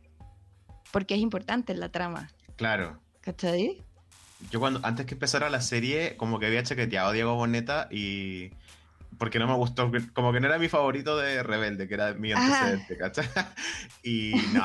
[0.91, 2.99] porque es importante en la trama, Claro.
[3.21, 3.84] ¿cachai?
[4.51, 8.51] Yo cuando, antes que empezara la serie, como que había chaqueteado a Diego Boneta y...
[9.19, 12.32] Porque no me gustó, como que no era mi favorito de Rebelde, que era mi
[12.32, 12.38] Ah.
[12.39, 13.25] antecedente, ¿cachai?
[14.03, 14.63] Y no,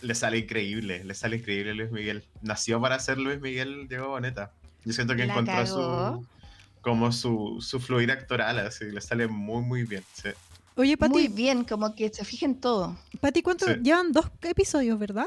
[0.00, 2.24] le sale increíble, le sale increíble Luis Miguel.
[2.40, 4.52] Nació para ser Luis Miguel Diego Boneta.
[4.84, 5.66] Yo siento que La encontró cagó.
[6.22, 6.26] su...
[6.80, 10.04] Como su, su fluir actoral, así, le sale muy, muy bien.
[10.14, 10.28] sí.
[10.78, 12.96] Oye, Muy Pati, bien, como que se fijen todo.
[13.20, 13.66] Pati, ¿cuánto?
[13.66, 13.72] Sí.
[13.82, 15.26] Llevan dos episodios, ¿verdad?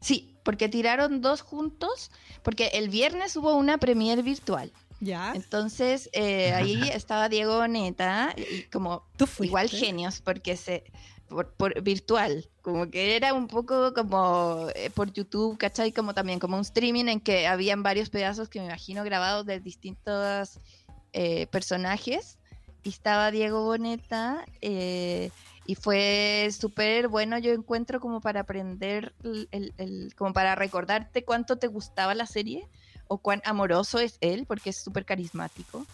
[0.00, 2.10] Sí, porque tiraron dos juntos,
[2.42, 4.72] porque el viernes hubo una premier virtual.
[5.00, 5.32] Ya.
[5.34, 10.84] Entonces, eh, ahí estaba Diego Neta, y como Tú igual genios, porque se
[11.28, 15.92] por, por virtual, como que era un poco como eh, por YouTube, ¿cachai?
[15.92, 19.60] Como también como un streaming en que habían varios pedazos que me imagino grabados de
[19.60, 20.58] distintos
[21.12, 22.38] eh, personajes.
[22.82, 25.30] Y estaba Diego Boneta, eh,
[25.66, 31.24] y fue súper bueno, yo encuentro como para aprender, el- el- el- como para recordarte
[31.24, 32.66] cuánto te gustaba la serie
[33.12, 35.84] o cuán amoroso es él, porque es súper carismático.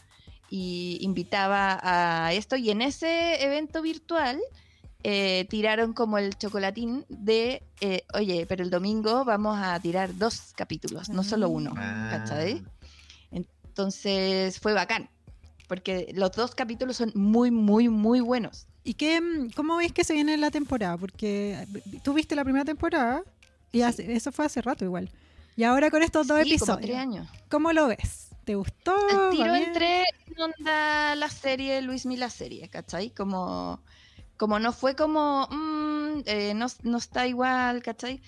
[0.51, 2.57] Y invitaba a esto.
[2.57, 4.39] Y en ese evento virtual
[5.03, 10.53] eh, tiraron como el chocolatín de, eh, oye, pero el domingo vamos a tirar dos
[10.55, 11.73] capítulos, no solo uno.
[11.77, 12.09] Ah.
[12.13, 12.63] ¿Cachai?
[13.33, 15.09] Entonces fue bacán.
[15.69, 18.67] Porque los dos capítulos son muy, muy, muy buenos.
[18.85, 20.97] ¿Y qué, mm, cómo ves que se viene la temporada?
[20.97, 23.23] Porque eh, tú viste la primera temporada
[23.73, 25.11] y hace- eso fue hace rato igual.
[25.57, 27.29] Y ahora con estos dos Sí, como episodios, tres años.
[27.49, 28.29] ¿cómo lo ves?
[28.45, 28.95] ¿Te gustó?
[28.95, 29.65] ¿Va tiro bien?
[29.65, 33.11] entré en onda la serie Luis Mil la serie, ¿cachai?
[33.11, 33.81] Como,
[34.37, 38.21] como no fue como, mm, eh, no, no está igual, ¿cachai?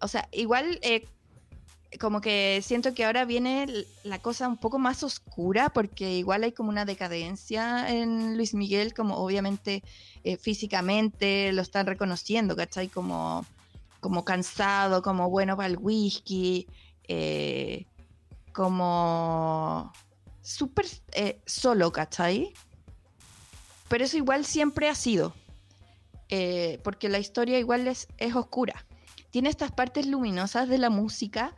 [0.00, 1.06] O sea, igual eh,
[1.98, 3.66] como que siento que ahora viene
[4.04, 8.94] la cosa un poco más oscura porque igual hay como una decadencia en Luis Miguel,
[8.94, 9.82] como obviamente
[10.24, 12.88] eh, físicamente lo están reconociendo, ¿cachai?
[12.88, 13.44] Como,
[14.06, 16.68] como cansado, como bueno para el whisky,
[17.08, 17.86] eh,
[18.52, 19.92] como
[20.42, 22.52] súper eh, solo, ¿cachai?
[23.88, 25.34] Pero eso igual siempre ha sido,
[26.28, 28.86] eh, porque la historia igual es, es oscura.
[29.30, 31.56] Tiene estas partes luminosas de la música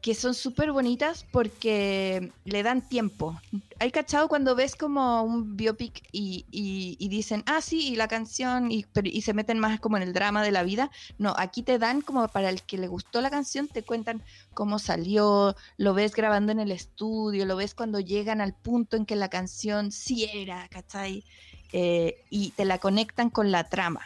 [0.00, 3.38] que son súper bonitas porque le dan tiempo.
[3.78, 8.70] Hay cachado cuando ves como un biopic y, y- dicen, ah, sí, y la canción,
[8.72, 10.90] y, pero- y se meten más como en el drama de la vida.
[11.18, 14.22] No, aquí te dan como para el que le gustó la canción, te cuentan
[14.54, 19.04] cómo salió, lo ves grabando en el estudio, lo ves cuando llegan al punto en
[19.04, 21.24] que la canción sí era, ¿cachai?
[21.72, 24.00] eh, y te la conectan con la trama.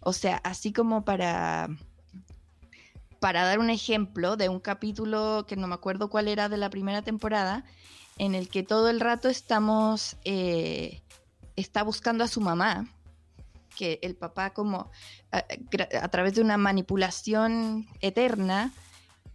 [0.00, 1.68] O sea, así como para,
[3.20, 6.70] para dar un ejemplo de un capítulo que no me acuerdo cuál era de la
[6.70, 7.64] primera temporada,
[8.18, 11.02] en el que todo el rato estamos, eh,
[11.56, 12.88] está buscando a su mamá,
[13.76, 14.90] que el papá como
[15.32, 15.44] a,
[16.00, 18.72] a través de una manipulación eterna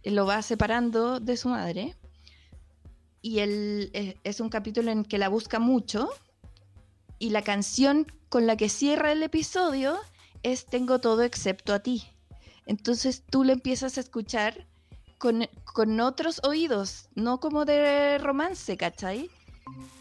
[0.04, 1.96] lo va separando de su madre.
[3.20, 6.08] Y él eh, es un capítulo en que la busca mucho.
[7.18, 9.96] Y la canción con la que cierra el episodio
[10.42, 12.04] es Tengo todo excepto a ti.
[12.66, 14.66] Entonces tú lo empiezas a escuchar
[15.18, 19.30] con, con otros oídos, no como de romance, ¿cachai?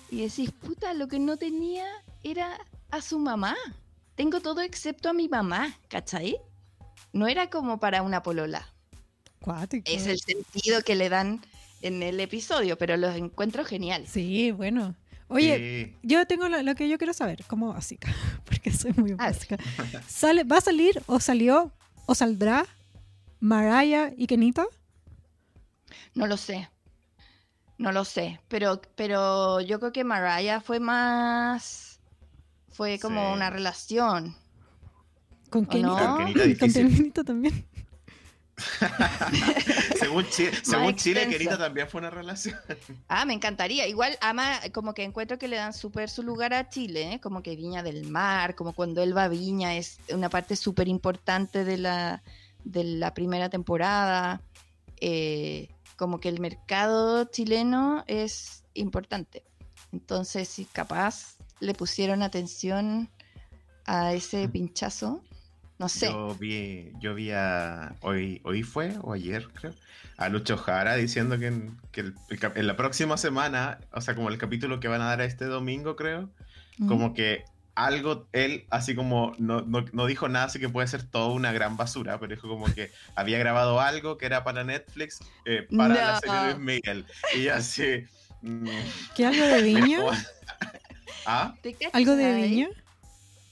[0.10, 1.86] Y decís, puta, lo que no tenía
[2.24, 2.60] era
[2.91, 3.56] a su mamá.
[4.15, 6.38] Tengo todo excepto a mi mamá, ¿cachai?
[7.13, 8.67] No era como para una polola.
[9.41, 9.89] Cuático.
[9.89, 11.41] Es el sentido que le dan
[11.82, 14.06] en el episodio, pero los encuentro genial.
[14.08, 14.95] Sí, bueno.
[15.30, 15.97] Oye, Sí.
[16.04, 18.13] yo tengo lo, lo que yo quiero saber, como básica,
[18.45, 19.58] porque soy muy básica.
[20.08, 21.71] ¿Sale, ¿Va a salir o salió
[22.06, 22.66] o saldrá
[23.40, 24.66] Mariah y Kenita?
[26.14, 26.70] No lo sé.
[27.78, 28.40] No lo sé.
[28.48, 32.00] Pero, pero yo creo que Mariah fue más.
[32.70, 33.34] Fue como Sí.
[33.34, 34.36] una relación.
[35.50, 36.08] ¿Con ¿O Kenita?
[36.08, 36.16] no?
[36.18, 36.96] Con Kenita Con difícil.
[36.96, 37.66] Kenita también.
[40.00, 41.28] según Chile, según Chile.
[41.28, 42.58] Kenita también fue una relación.
[43.08, 43.88] Ah, me encantaría.
[43.88, 47.19] Igual ama, como que encuentro que le dan súper su lugar a Chile, ¿eh?
[47.19, 50.88] como que Viña del Mar, como cuando él va a Viña, es una parte súper
[50.88, 52.24] importante de la,
[52.63, 54.41] de la primera temporada.
[55.00, 59.43] Eh, como que el mercado chileno es importante.
[59.91, 63.10] Entonces, si capaz le pusieron atención
[63.86, 65.21] a ese pinchazo,
[65.82, 66.06] no sé.
[66.06, 67.96] Yo vi, yo vi a.
[68.02, 69.74] Hoy, hoy fue, o ayer, creo.
[70.17, 74.00] A Lucho Jara diciendo que, en, que el- el cap- en la próxima semana, o
[74.02, 76.30] sea, como el capítulo que van a dar este domingo, creo,
[76.78, 76.88] Mm.
[76.88, 81.04] como que algo, él, así como no, no, no dijo nada, así que puede ser
[81.04, 85.20] toda una gran basura, pero dijo como que había grabado algo que era para Netflix,
[85.46, 87.06] eh, para la serie de Luis Miguel.
[87.36, 88.04] Y así.
[88.44, 88.67] mm,
[89.15, 90.00] ¿Qué algo de Viña?
[91.26, 91.56] ¿Ah?
[91.94, 92.67] ¿Algo de Viña?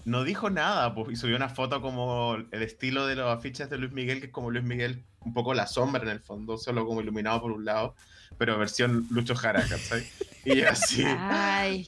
[0.05, 3.77] No dijo nada, pues, y subió una foto como el estilo de los afiches de
[3.77, 6.85] Luis Miguel, que es como Luis Miguel, un poco la sombra en el fondo, solo
[6.85, 7.95] como iluminado por un lado,
[8.37, 10.07] pero versión Lucho Jara, ¿cachai?
[10.45, 11.87] Y así, Ay,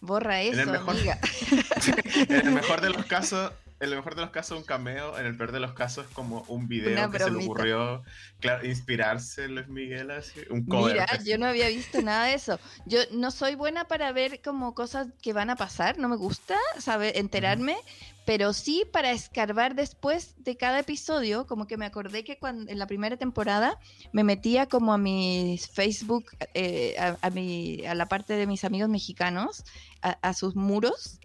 [0.00, 1.18] borra En el eso, mejor- amiga.
[2.28, 5.26] en el mejor de los casos, en el mejor de los casos un cameo, en
[5.26, 7.44] el peor de los casos como un video Una que se le bromita.
[7.44, 8.04] ocurrió,
[8.40, 11.00] claro, inspirarse en Luis Miguel, así, un cover.
[11.00, 11.30] Mira, así.
[11.30, 12.60] yo no había visto nada de eso.
[12.84, 16.56] Yo no soy buena para ver como cosas que van a pasar, no me gusta
[16.78, 17.76] saber enterarme,
[18.24, 22.78] pero sí para escarbar después de cada episodio, como que me acordé que cuando en
[22.78, 23.78] la primera temporada
[24.12, 28.64] me metía como a mi Facebook, eh, a, a mi, a la parte de mis
[28.64, 29.64] amigos mexicanos,
[30.02, 31.19] a, a sus muros.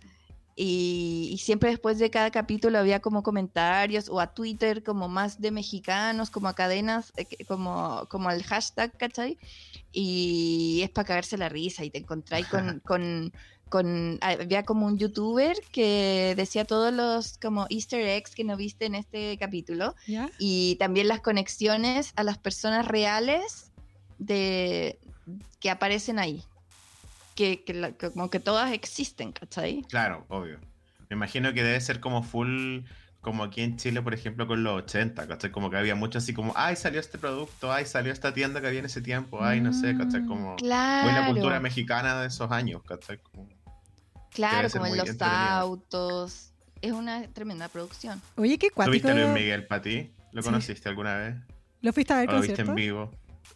[0.58, 5.42] Y, y siempre después de cada capítulo había como comentarios o a Twitter como más
[5.42, 9.38] de mexicanos, como a cadenas, eh, como, como al hashtag, ¿cachai?
[9.92, 12.48] Y es para cagarse la risa y te encontráis
[12.80, 13.34] con, con,
[13.68, 18.86] con- Había como un youtuber que decía todos los como easter eggs que no viste
[18.86, 19.94] en este capítulo
[20.40, 23.72] y también las conexiones a las personas reales
[24.20, 25.00] de
[25.60, 26.44] que aparecen ahí.
[27.36, 29.84] Que, que la- que como que todas existen, ¿cachai?
[29.90, 30.60] Claro, obvio.
[31.10, 32.80] Me imagino que debe ser como full,
[33.22, 35.52] como aquí en Chile, por ejemplo, con los 80, ¿cachai?
[35.52, 38.68] Como que había mucho así como, ay, salió este producto, ay, salió esta tienda que
[38.68, 40.22] había en ese tiempo, ay, no sé, ¿cachai?
[40.22, 41.04] Mm, Como Claro.
[41.12, 43.18] muy la cultura mexicana de esos años, ¿cachai?
[43.20, 43.50] Como-
[44.32, 46.52] Claro, como en los autos.
[46.82, 48.22] Es una tremenda producción.
[48.36, 48.92] Oye, qué cuático.
[49.08, 50.12] ¿Tuviste a Luis Miguel, Pati?
[50.34, 50.46] ¿Lo Sí.
[50.46, 51.36] conociste alguna vez?
[51.82, 52.72] ¿Lo fuiste a ver ¿O lo viste concierto?
[52.72, 53.12] en vivo?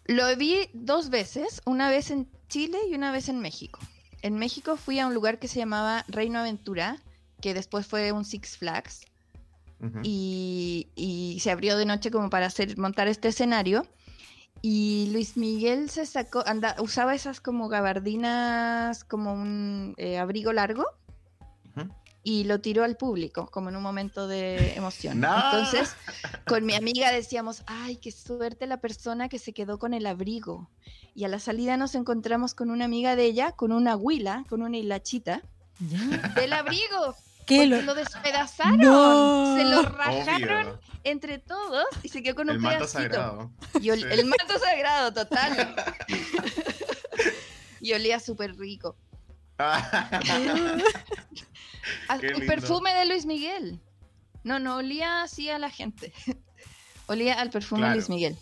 [0.05, 3.79] Lo vi dos veces, una vez en Chile y una vez en México.
[4.21, 6.97] En México fui a un lugar que se llamaba Reino Aventura,
[7.41, 9.01] que después fue un Six Flags,
[10.03, 13.87] y, y se abrió de noche como para hacer montar este escenario.
[14.61, 20.85] Y Luis Miguel se sacó, anda, usaba esas como gabardinas, como un eh, abrigo largo.
[22.29, 25.19] Y lo tiró al público, como en un momento de emoción.
[25.25, 25.35] No.
[25.35, 25.95] Entonces,
[26.45, 30.69] con mi amiga decíamos, ay, qué suerte la persona que se quedó con el abrigo.
[31.15, 34.61] Y a la salida nos encontramos con una amiga de ella, con una huila, con
[34.61, 35.41] una hilachita,
[35.79, 35.99] ¿Ya?
[36.39, 37.15] del abrigo.
[37.47, 37.65] ¿Qué?
[37.65, 37.81] Lo...
[37.81, 39.55] lo despedazaron, No.
[39.57, 40.79] se lo rajaron Obvio.
[41.03, 43.01] entre todos y se quedó con El un manto pedacito.
[43.01, 43.51] sagrado.
[43.81, 44.05] Y ol- Sí.
[44.11, 45.75] El manto sagrado, total.
[47.81, 48.95] y olía súper rico.
[52.21, 53.79] El perfume de Luis Miguel.
[54.43, 56.13] No, no olía así a la gente.
[57.07, 57.91] olía al perfume Claro.
[57.93, 58.37] de Luis Miguel.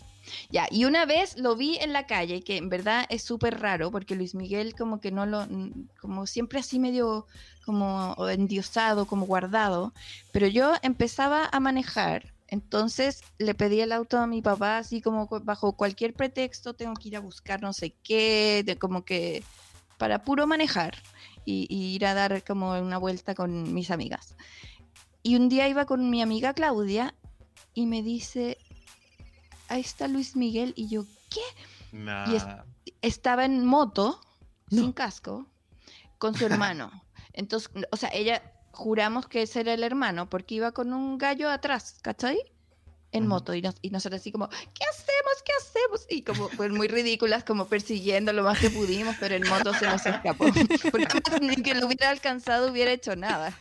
[0.50, 3.90] Ya, y una vez lo vi en la calle, que en verdad es súper raro,
[3.90, 5.46] porque Luis Miguel como que no lo,
[6.00, 7.26] como siempre así medio
[7.64, 9.92] como endiosado, como guardado,
[10.32, 15.28] pero yo empezaba a manejar, entonces le pedí el auto a mi papá así como
[15.44, 19.42] bajo cualquier pretexto, tengo que ir a buscar no sé qué, de como que
[19.96, 20.94] para puro manejar
[21.48, 24.34] y, y ir a dar como una vuelta con mis amigas.
[25.22, 27.14] Y un día iba con mi amiga Claudia
[27.74, 28.58] y me dice,
[29.68, 31.40] ahí está Luis Miguel y yo, ¿qué?
[31.96, 32.30] Nah.
[32.30, 32.46] Y es-
[33.00, 34.20] Estaba en moto,
[34.70, 34.82] No.
[34.82, 35.46] sin casco,
[36.18, 36.90] con su hermano.
[37.32, 38.42] Entonces, o sea, ella
[38.72, 42.38] juramos que ese era el hermano porque iba con un gallo atrás, ¿cachai?
[43.10, 45.42] En moto y, nos- y nosotros así como, ¿qué hacemos?
[45.44, 46.06] ¿Qué hacemos?
[46.10, 49.86] Y como pues muy ridículas, como persiguiendo lo más que pudimos, pero en moto se
[49.86, 50.44] nos escapó.
[50.92, 53.56] Porque ni que lo hubiera alcanzado hubiera hecho nada.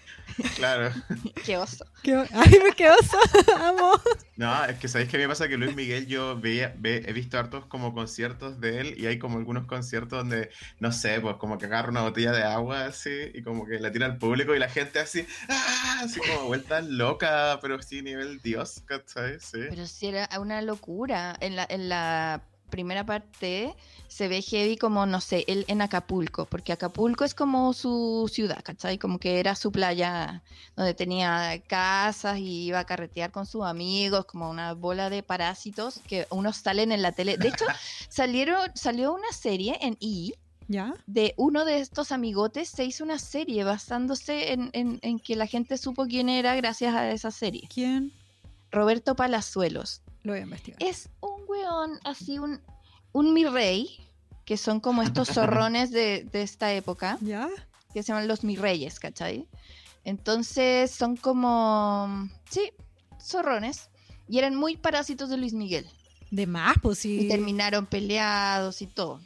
[0.56, 0.92] Claro.
[1.46, 1.86] Qué oso.
[2.04, 3.18] Qué Ay, me quedó oso.
[3.58, 3.94] Amo.
[4.36, 7.04] No, es que sabéis que a mí me pasa que Luis Miguel yo veía, ve-
[7.08, 11.20] he visto hartos como conciertos de él y hay como algunos conciertos donde, no sé,
[11.22, 14.18] pues como que agarra una botella de agua así y como que la tira al
[14.18, 16.02] público y la gente así, ¡ah!
[16.04, 19.37] así como vuelta loca, pero sí nivel Dios, ¿cachai?
[19.40, 19.60] Sí.
[19.70, 21.36] Pero sí era una locura.
[21.40, 23.74] En la, en la primera parte
[24.10, 28.62] se ve heavy como, no sé, él en Acapulco, porque Acapulco es como su ciudad,
[28.64, 28.98] ¿cachai?
[28.98, 30.44] Como que era su playa
[30.76, 36.02] donde tenía casas y iba a carretear con sus amigos, como una bola de parásitos
[36.08, 37.38] que unos salen en la tele.
[37.38, 37.66] De hecho,
[38.10, 40.34] salieron, salió una serie en E!
[40.70, 40.94] ¿Ya?
[41.06, 45.48] de uno de estos amigotes, se hizo una serie basándose en, en- en que la
[45.48, 47.70] gente supo quién era gracias a esa serie.
[47.74, 48.12] ¿Quién?
[48.72, 50.02] Roberto Palazuelos.
[50.24, 50.82] Lo voy a investigar.
[50.82, 52.62] Es un weón, así un,
[53.14, 53.98] un mi rey,
[54.46, 57.50] que son como estos zorrones de, de esta época, ¿Ya?
[57.94, 59.48] que se llaman los mi reyes, ¿cachai?
[60.04, 62.72] Entonces son como, sí,
[63.22, 63.90] zorrones,
[64.28, 65.86] y eran muy parásitos de Luis Miguel,
[66.32, 67.22] De más, pues sí.
[67.22, 69.22] y terminaron peleados y todo.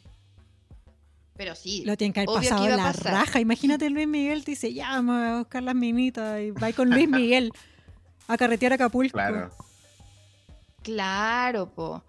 [1.35, 3.39] Pero sí, Lo tienen que haber que pasado la raja.
[3.39, 6.91] Imagínate Luis Miguel te dice, ya, me voy a buscar las minitas y va con
[6.91, 7.51] Luis Miguel
[8.33, 9.13] a carretear a Acapulco.
[9.13, 9.51] Claro.
[10.83, 12.03] claro, po.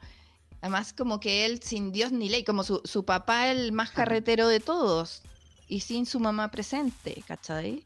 [0.60, 4.46] Además como que él sin Dios ni ley, como su, su papá el más carretero
[4.46, 5.22] de todos,
[5.68, 7.82] y sin su mamá presente, ¿cachai?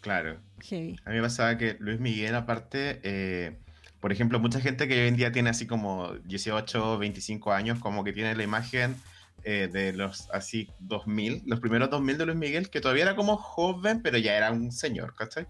[0.00, 0.38] Claro.
[0.60, 0.96] Heavy.
[1.06, 3.56] A mí me pasaba que Luis Miguel, aparte, eh,
[4.00, 8.04] por ejemplo, mucha gente que hoy en día tiene así como 18, 25 años, como
[8.04, 8.96] que tiene la imagen
[9.44, 13.38] eh, de los así 2000, los primeros 2000 de Luis Miguel, que todavía era como
[13.38, 15.46] joven, pero ya era un señor, ¿cachai?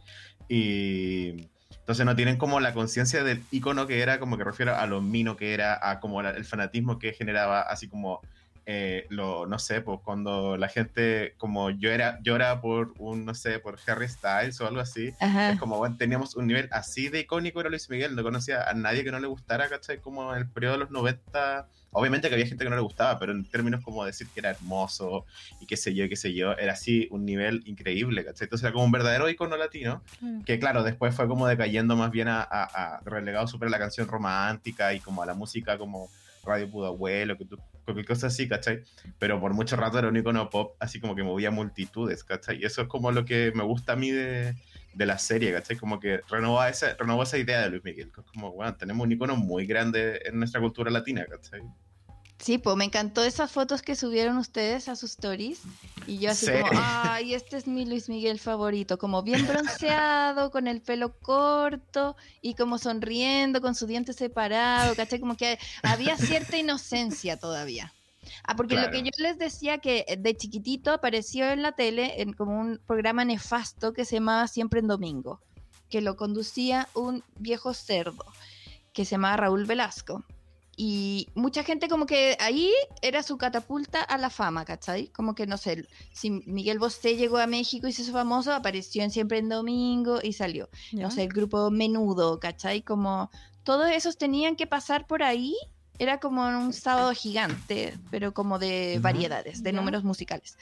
[0.48, 1.48] Y
[1.84, 5.02] entonces no tienen como la conciencia del icono que era, como que refiero a lo
[5.02, 8.20] mino que era, a como la- el fanatismo que generaba, así como
[8.66, 13.58] eh, lo, no sé, pues cuando la gente como era, llora por un, no sé,
[13.58, 15.10] por Harry Styles o algo así,
[15.52, 18.72] es como, bueno, teníamos un nivel así de icónico era Luis Miguel, no conocía a
[18.72, 19.98] nadie que no le gustara, ¿cachai?
[20.00, 23.18] Como en el periodo de los 90, obviamente que había gente que no le gustaba,
[23.18, 25.24] pero en términos como decir que era hermoso
[25.60, 28.44] y qué sé yo, qué sé yo, era así un nivel increíble, ¿cachai?
[28.44, 30.02] Entonces era como un verdadero icono latino,
[30.44, 33.78] que claro, después fue como decayendo más bien a, a- a relegado súper a la
[33.78, 36.10] canción romántica y como a la música como
[36.44, 38.82] Radio Pudahuelo, que tú, cualquier cosa así, ¿cachai?
[39.18, 42.60] Pero por mucho rato era un icono pop, así como que movía multitudes, ¿cachai?
[42.60, 44.54] Y eso es como lo que me gusta a mí de,
[44.94, 45.76] de la serie, ¿cachai?
[45.76, 49.04] Como que renovó esa, renovó esa idea de Luis Miguel, que es como, bueno, tenemos
[49.04, 51.60] un icono muy grande en nuestra cultura latina, ¿cachai?
[52.38, 55.62] Sí, pues me encantó esas fotos que subieron ustedes a sus stories.
[56.06, 56.52] Y yo así Sí.
[56.52, 58.98] como, ay, este es mi Luis Miguel favorito.
[58.98, 65.20] Como bien bronceado, con el pelo corto y como sonriendo, con su diente separado, ¿cachai?
[65.20, 67.94] Como que había cierta inocencia todavía.
[68.44, 72.20] Ah, porque lo que yo les decía que eh, de chiquitito apareció en la tele
[72.22, 75.40] en como un programa nefasto que se llamaba Siempre en Domingo,
[75.90, 78.24] que lo conducía un viejo cerdo
[78.94, 80.24] que se llamaba Raúl Velasco.
[80.76, 85.06] Y mucha gente como que ahí era su catapulta a la fama, ¿cachai?
[85.08, 89.04] Como que, no sé, si Miguel Bosé llegó a México y se hizo famoso, apareció
[89.04, 90.68] en Siempre en Domingo y salió.
[90.90, 91.02] ¿Ya?
[91.02, 92.82] No sé, el grupo Menudo, ¿cachai?
[92.82, 93.30] Como
[93.62, 95.54] todos esos tenían que pasar por ahí.
[95.98, 100.56] Era como un sábado gigante, pero como de variedades, de números musicales.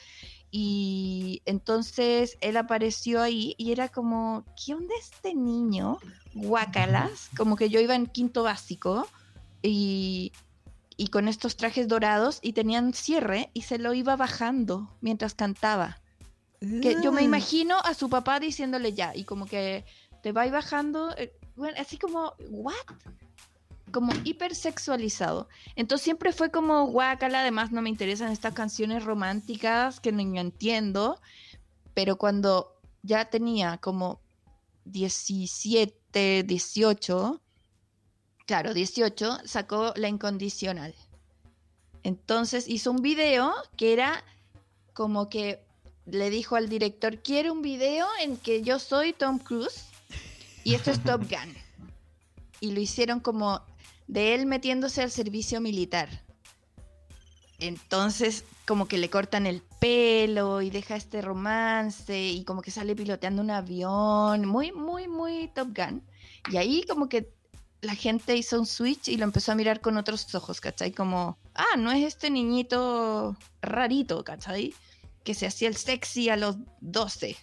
[0.51, 5.97] Y entonces él apareció ahí y era como, ¿qué onda este niño?
[6.35, 9.07] Guacalas, como que yo iba en quinto básico
[9.63, 10.31] y,
[10.97, 15.99] y con estos trajes dorados y tenían cierre y se lo iba bajando mientras cantaba.
[16.59, 17.25] Que yo me Ah.
[17.25, 19.83] imagino a su papá diciéndole ya y como que
[20.21, 22.75] te va bajando, eh, bueno, así como, ¿what?
[23.93, 25.47] Como hipersexualizado.
[25.77, 31.21] Entonces siempre fue como guácala, además no me interesan estas canciones románticas que ni entiendo,
[31.93, 34.19] pero cuando ya tenía como
[34.85, 37.41] 17, 18,
[38.45, 40.95] claro, 18, sacó La Incondicional.
[42.03, 44.23] Entonces hizo un video que era
[44.93, 45.63] como que
[46.05, 49.85] le dijo al director, quiero un video en que yo soy Tom Cruise
[50.63, 51.53] y esto es Top Gun.
[52.59, 53.61] Y lo hicieron como
[54.07, 56.09] de él metiéndose al servicio militar.
[57.59, 62.95] Entonces, como que le cortan el pelo y deja este romance y como que sale
[62.95, 64.45] piloteando un avión.
[64.45, 66.03] Muy, muy, muy Top Gun.
[66.51, 67.31] Y ahí como que
[67.81, 70.91] la gente hizo un switch y lo empezó a mirar con otros ojos, ¿cachai?
[70.91, 74.73] Como, ah, no es este niñito rarito, ¿cachai?
[75.23, 77.37] Que se hacía el sexy a los 12.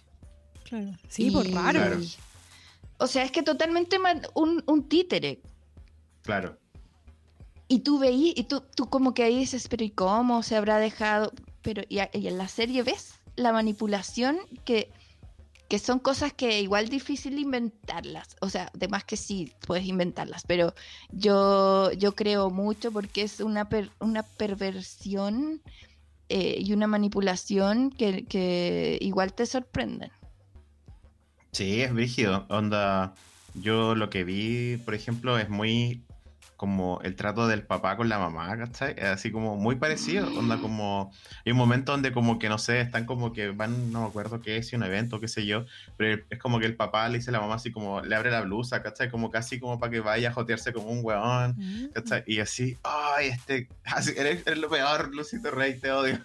[0.65, 0.91] Claro.
[1.09, 1.79] Sí, por Y- raro.
[1.79, 1.99] Claro.
[2.99, 3.97] O sea, es que totalmente
[4.35, 5.41] un, un títere.
[6.23, 6.57] Claro.
[7.67, 10.77] Y tú veí, y tú, tú como que ahí dices, pero ¿y cómo se habrá
[10.77, 11.31] dejado?
[11.61, 14.91] Pero y, en la serie ves la manipulación que,
[15.69, 18.35] que son cosas que igual difícil inventarlas.
[18.41, 20.73] O sea, además que sí, puedes inventarlas, pero
[21.11, 25.61] yo, yo creo mucho porque es una, per- una perversión
[26.27, 30.11] eh, y una manipulación que, que igual te sorprenden.
[31.53, 32.45] Sí, es brígido.
[32.49, 33.13] Onda,
[33.53, 36.03] yo lo que vi, por ejemplo, es muy
[36.61, 38.93] como el trato del papá con la mamá, ¿cachai?
[38.95, 40.27] Es así como muy parecido.
[40.37, 41.11] Onda, como
[41.43, 44.43] hay un momento donde como que, no sé, están como que van, no me acuerdo
[44.43, 45.65] qué es, si un evento, qué sé yo,
[45.97, 48.29] pero es como que el papá le dice a la mamá así como, le abre
[48.29, 49.09] la blusa, ¿cachai?
[49.09, 51.55] Como casi como para que vaya a jotearse como un weón.
[51.57, 51.93] Mm.
[51.95, 52.23] ¿cachai?
[52.27, 56.19] Y así, ay, este, así, eres, eres lo peor, Lucito Rey, te odio.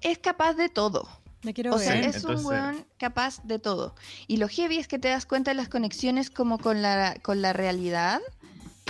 [0.00, 1.06] Es capaz de todo.
[1.42, 2.04] La quiero O sea, ver.
[2.06, 3.94] es entonces- un weón capaz de todo.
[4.26, 7.42] Y lo heavy es que te das cuenta de las conexiones como con la, con
[7.42, 8.22] la realidad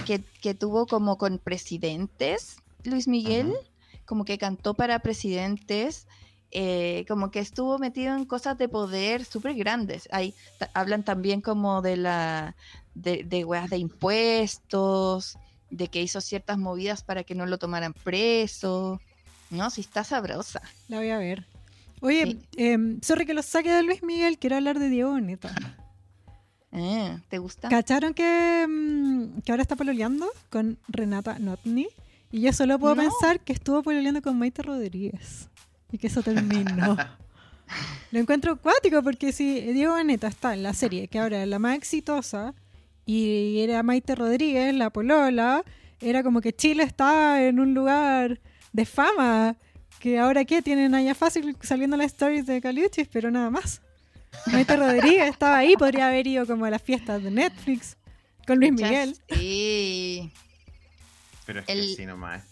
[0.06, 3.52] que, que tuvo como con presidentes, Luis Miguel,
[4.04, 6.06] como que cantó para presidentes,
[6.50, 10.08] eh, como que estuvo metido en cosas de poder súper grandes.
[10.12, 10.34] Ahí
[10.74, 12.54] hablan también como de la
[12.94, 15.36] de, de weas de impuestos,
[15.70, 19.00] de que hizo ciertas movidas para que no lo tomaran preso.
[19.50, 20.62] No, si está sabrosa.
[20.88, 21.46] La voy a ver.
[22.00, 22.46] Oye, Sí.
[22.56, 25.54] em, sorry que lo saque de Luis Miguel, quiero hablar de Diego Boneta.
[26.74, 27.68] Eh, ¿Te gusta?
[27.68, 31.86] ¿Cacharon que, mm, que ahora está pololeando con Renata Notni?
[32.32, 33.02] Y yo solo puedo No.
[33.02, 35.48] pensar que estuvo pololeando con Maite Rodríguez.
[35.92, 36.96] Y que eso terminó.
[38.10, 41.58] Lo encuentro acuático porque si Diego Boneta está en la serie, que ahora es la
[41.58, 42.54] más exitosa,
[43.06, 45.62] y era Maite Rodríguez, la polola,
[46.00, 48.40] era como que Chile estaba en un lugar
[48.72, 49.56] de fama.
[50.00, 53.80] Que ahora qué, tienen allá fácil saliendo las stories de Caliuchis, pero nada más.
[54.52, 57.96] Maite Rodríguez estaba ahí, podría haber ido como a las fiestas de Netflix
[58.46, 59.16] con Luis Miguel.
[59.30, 60.32] Sí.
[61.46, 62.42] Pero es que El- sí nomás.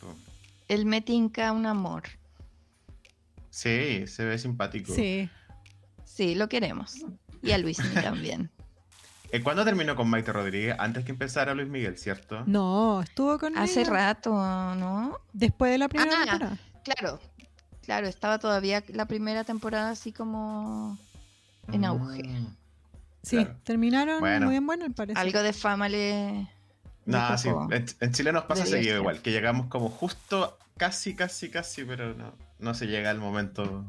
[0.69, 2.05] El me tinca un amor.
[3.51, 4.95] Sí, se ve simpático.
[4.95, 5.29] Sí.
[6.05, 6.97] Sí, lo queremos.
[7.43, 8.51] Y a Luismi también.
[9.31, 10.77] Eh, ¿Cuándo terminó con Maite Rodríguez?
[10.79, 12.43] Antes que empezara Luis Miguel, ¿cierto?
[12.47, 14.31] No, estuvo con Hace ella rato,
[14.77, 15.19] ¿no?
[15.33, 16.59] después de la primera Ah, temporada.
[16.85, 17.21] Claro.
[17.83, 20.99] Claro, estaba todavía la primera temporada así como
[21.69, 22.23] en auge.
[22.23, 22.57] Mm.
[23.23, 23.57] Sí, claro.
[23.63, 24.47] terminaron Bueno.
[24.47, 25.19] muy en bueno, al parecer.
[25.19, 26.49] Algo de fama le...
[27.05, 31.15] No, le sí, en, en Chile nos pasa seguido igual, que llegamos como justo, casi,
[31.15, 33.85] casi, casi, pero no, no se llega al momento.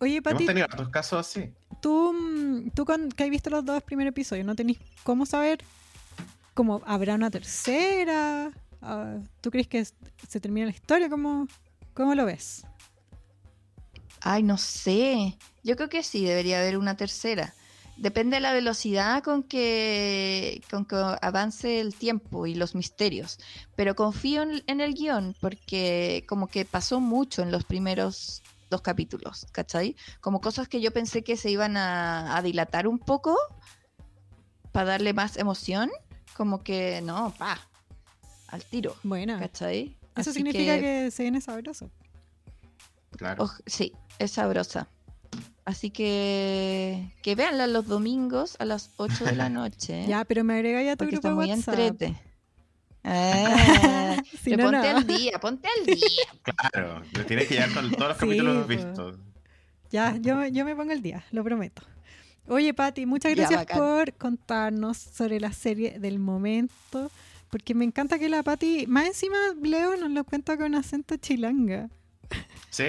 [0.00, 1.52] Oye, Hemos Pati, tenido otros casos así.
[1.80, 5.62] tú, mm, tú con, que has visto los dos primeros episodios, ¿no tenés cómo saber
[6.54, 8.50] cómo habrá una tercera?
[8.80, 11.08] Ah, ¿Tú crees que se termina la historia?
[11.08, 11.46] ¿Cómo,
[11.94, 12.66] cómo lo ves?
[14.20, 15.36] Ay, no sé.
[15.62, 17.54] Yo creo que sí, debería haber una tercera.
[17.96, 23.38] Depende de la velocidad con que, con que avance el tiempo y los misterios.
[23.76, 28.80] Pero confío en, en el guion porque como que pasó mucho en los primeros dos
[28.80, 29.94] capítulos, ¿cachai?
[30.20, 33.36] Como cosas que yo pensé que se iban a, a dilatar un poco
[34.72, 35.90] para darle más emoción.
[36.34, 37.60] Como que no, pa,
[38.48, 39.38] al tiro, Buena.
[39.38, 39.98] ¿cachai?
[40.16, 41.10] Eso Así significa que...
[41.10, 41.90] se viene sabroso.
[43.16, 43.50] Claro.
[43.66, 44.88] Sí, es sabrosa.
[45.64, 50.06] Así que que véanla los domingos a las 8 de la noche.
[50.08, 51.78] Ya, pero me agrega ya tu porque grupo está de muy WhatsApp.
[51.78, 52.22] entrete.
[53.04, 54.98] Ah, Si pero no, ponte no.
[54.98, 56.26] al día, ponte al día.
[56.72, 58.68] Claro, le tienes que llegar con todos los Sí, capítulos pues.
[58.84, 59.16] vistos.
[59.90, 61.82] Ya, yo, yo me pongo el día, lo prometo.
[62.48, 67.10] Oye, Pati, muchas gracias por contarnos sobre la serie del momento,
[67.50, 71.88] porque me encanta que la Pati, más encima Leo nos lo cuenta con acento chilanga.
[72.70, 72.84] Sí,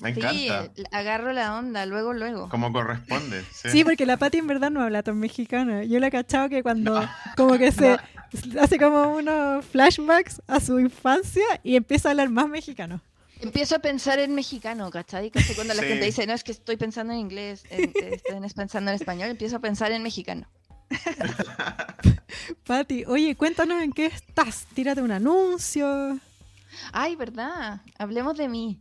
[0.00, 0.72] me Sí, encanta.
[0.92, 2.48] agarro la onda, luego, luego.
[2.48, 3.42] Como corresponde.
[3.52, 3.70] Sí.
[3.70, 5.84] Sí, porque la Pati en verdad no habla tan mexicana.
[5.84, 7.96] Yo la he cachado que cuando como que se
[8.60, 13.00] hace como unos flashbacks a su infancia y empieza a hablar más mexicano.
[13.40, 15.30] Empiezo a pensar en mexicano, ¿cachai?
[15.30, 15.88] Que cuando la Sí.
[15.88, 19.56] gente dice, no, es que estoy pensando en inglés, en- estoy pensando en español, empiezo
[19.56, 20.46] a pensar en mexicano.
[22.66, 24.66] Pati, oye, cuéntanos en qué estás.
[24.74, 26.18] Tírate un anuncio.
[26.92, 27.80] Ay, ¿verdad?
[27.98, 28.80] Hablemos de mí.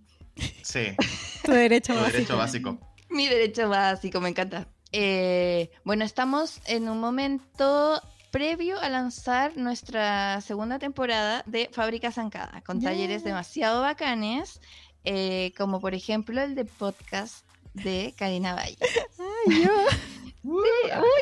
[0.61, 0.95] Sí,
[1.43, 2.13] Tu derecho tu básico.
[2.17, 2.77] derecho básico.
[3.09, 4.67] Mi derecho básico, me encanta.
[4.91, 12.61] Eh, bueno, estamos en un momento previo a lanzar nuestra segunda temporada de Fábrica Zancada,
[12.65, 12.89] con Yeah.
[12.91, 14.59] talleres demasiado bacanes,
[15.03, 18.77] eh, como por ejemplo el de podcast de Karina Valle.
[19.47, 19.71] Ay, yo.
[20.43, 20.63] ¡Uy,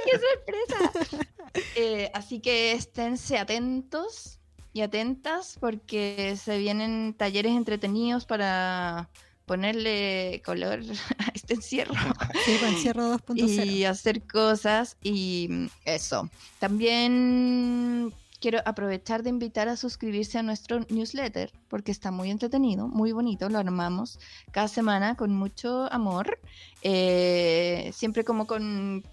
[0.05, 1.25] qué sorpresa!
[1.75, 4.39] Eh, así que esténse atentos
[4.73, 9.09] y atentas porque se vienen talleres entretenidos para
[9.45, 10.79] ponerle color
[11.17, 11.93] a este encierro
[12.45, 13.65] Sí, pues encierro 2.0.
[13.65, 16.29] y hacer cosas y mm, eso.
[16.59, 23.11] También quiero aprovechar de invitar a suscribirse a nuestro newsletter porque está muy entretenido, muy
[23.11, 24.19] bonito, lo armamos
[24.51, 26.39] cada semana con mucho amor,
[26.81, 29.03] eh, siempre como con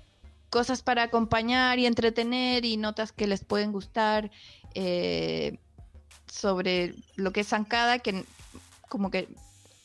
[0.50, 4.30] cosas para acompañar y entretener y notas que les pueden gustar
[4.74, 5.58] eh,
[6.26, 8.24] sobre lo que es Zancada, que
[8.88, 9.28] como que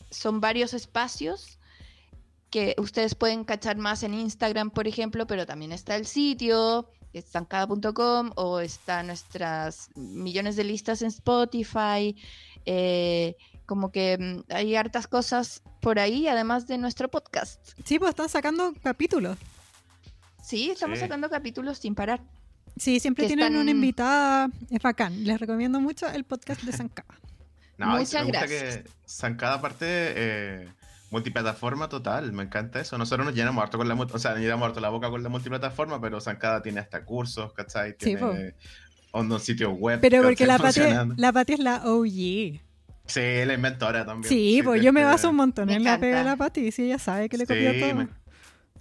[0.09, 1.59] son varios espacios
[2.49, 6.87] que ustedes pueden cachar más en Instagram, por ejemplo, pero también está el sitio,
[7.21, 12.15] zancada.com, o están nuestras millones de listas en Spotify.
[12.65, 13.35] eh,
[13.65, 17.59] como que mm, hay hartas cosas por ahí, además de nuestro podcast.
[17.85, 19.37] Sí, pues están sacando capítulos.
[20.43, 21.05] Sí, estamos Sí.
[21.05, 22.21] sacando capítulos sin parar.
[22.77, 24.49] Sí, siempre tienen están- una invitada.
[24.69, 25.23] Es bacán.
[25.23, 27.15] Les recomiendo mucho el podcast de Zancaba.
[27.77, 28.77] No, y me Muchas gusta gracias.
[28.77, 30.67] que Zancada parte eh,
[31.09, 32.97] multiplataforma total, me encanta eso.
[32.99, 35.29] Nosotros nos llenamos harto con la o sea, nos llenamos harto la boca con la
[35.29, 37.95] multiplataforma, pero Zancada tiene hasta cursos, ¿cachai?
[37.99, 38.29] Sí, po.
[38.31, 38.53] Tiene
[39.11, 39.99] onda, un sitio web.
[40.01, 40.81] Pero porque la Pati,
[41.17, 42.61] la Pati es la OG.
[43.05, 44.29] Sí, la inventora también.
[44.29, 46.31] Sí, pues yo me baso un montón Me en la pega de encanta.
[46.31, 46.71] la Pati.
[46.71, 47.95] Sí, ella sabe que le Sí, copió todo.
[47.95, 48.07] me-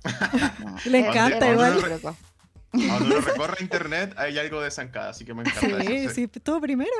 [0.64, 1.80] No, Le encanta igual.
[2.70, 6.14] Cuando uno recorre internet hay algo de Zancada, así que me encanta Sí, eso.
[6.14, 6.90] sí, todo primero.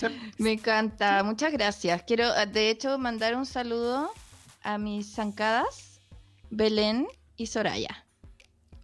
[0.00, 0.06] Sí.
[0.38, 2.02] Me encanta, muchas gracias.
[2.04, 4.10] Quiero, eh, de hecho, mandar un saludo
[4.62, 6.00] a mis zancadas,
[6.50, 7.06] Belén
[7.36, 8.04] y Soraya,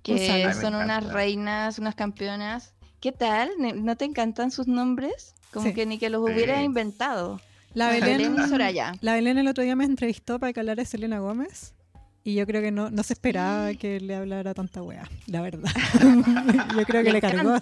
[0.02, 0.30] que.
[0.30, 2.72] Ay, son unas reinas, unas campeonas.
[3.00, 3.50] ¿Qué tal?
[3.58, 5.34] ¿Ne- ¿No te encantan sus nombres?
[5.52, 5.74] Como Sí.
[5.74, 6.32] que ni que los Sí.
[6.32, 7.40] hubiera inventado.
[7.74, 8.92] La Belén Belén, y Soraya.
[9.00, 11.72] la Belén el otro día me entrevistó para que hablara de Selena Gómez.
[12.22, 15.70] Y yo creo que no, no se esperaba que le hablara tanta wea, la verdad.
[16.76, 17.54] yo creo que Me le cargó.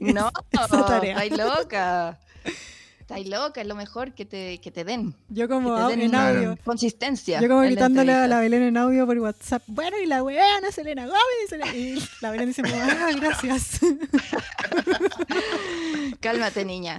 [0.00, 1.12] No, esa tarea.
[1.12, 2.18] estáis loca.
[3.00, 5.14] Estáis loca, es lo mejor que te, que te den.
[5.30, 6.58] Yo Que como te den en audio.
[6.62, 7.40] consistencia.
[7.40, 8.38] Yo como gritándole a la.
[8.40, 9.62] Belén en audio por WhatsApp.
[9.66, 11.20] Bueno, y la wea, no Selena Gómez.
[11.48, 11.74] Selena-".
[11.74, 13.80] Y la Belén dice, ah, gracias.
[16.20, 16.98] Cálmate, niña.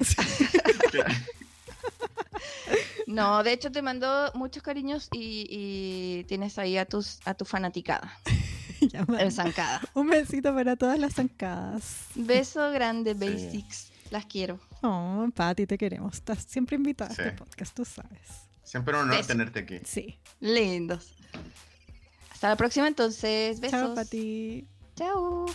[3.12, 7.46] No, de hecho te mandó muchos cariños y, y tienes ahí a tus a tu
[7.46, 8.18] fanaticada,
[8.82, 9.82] en zancada.
[9.94, 12.06] Un besito para todas las zancadas.
[12.16, 13.92] Beso grande, basics.
[14.10, 14.60] Las quiero.
[14.82, 16.16] Oh, Pati, te queremos.
[16.16, 17.22] Estás siempre invitada Sí.
[17.22, 18.20] a este podcast, tú sabes.
[18.64, 19.28] Siempre un honor Beso.
[19.28, 19.80] tenerte aquí.
[19.86, 20.20] Sí.
[20.40, 21.14] Lindos.
[22.32, 23.60] Hasta la próxima entonces.
[23.60, 23.80] Besos.
[23.80, 24.68] Chao, Pati.
[24.96, 25.46] Chao.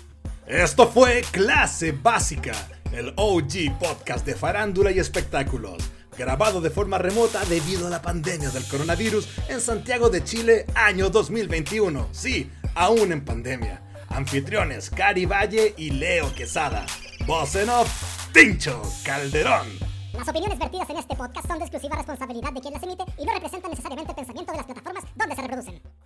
[0.47, 2.53] Esto fue Clase Básica,
[2.93, 5.83] el OG podcast de farándula y espectáculos,
[6.17, 11.11] grabado de forma remota debido a la pandemia del coronavirus en Santiago de Chile, año
[11.11, 12.09] 2021.
[12.13, 13.83] Sí, aún en pandemia.
[14.09, 16.87] Anfitriones Cari Valle y Leo Quesada.
[17.27, 19.67] Voz en off, Tincho Calderón.
[20.13, 23.27] Las opiniones vertidas en este podcast son de exclusiva responsabilidad de quien las emite y
[23.27, 26.06] no representan necesariamente el pensamiento de las plataformas donde se reproducen.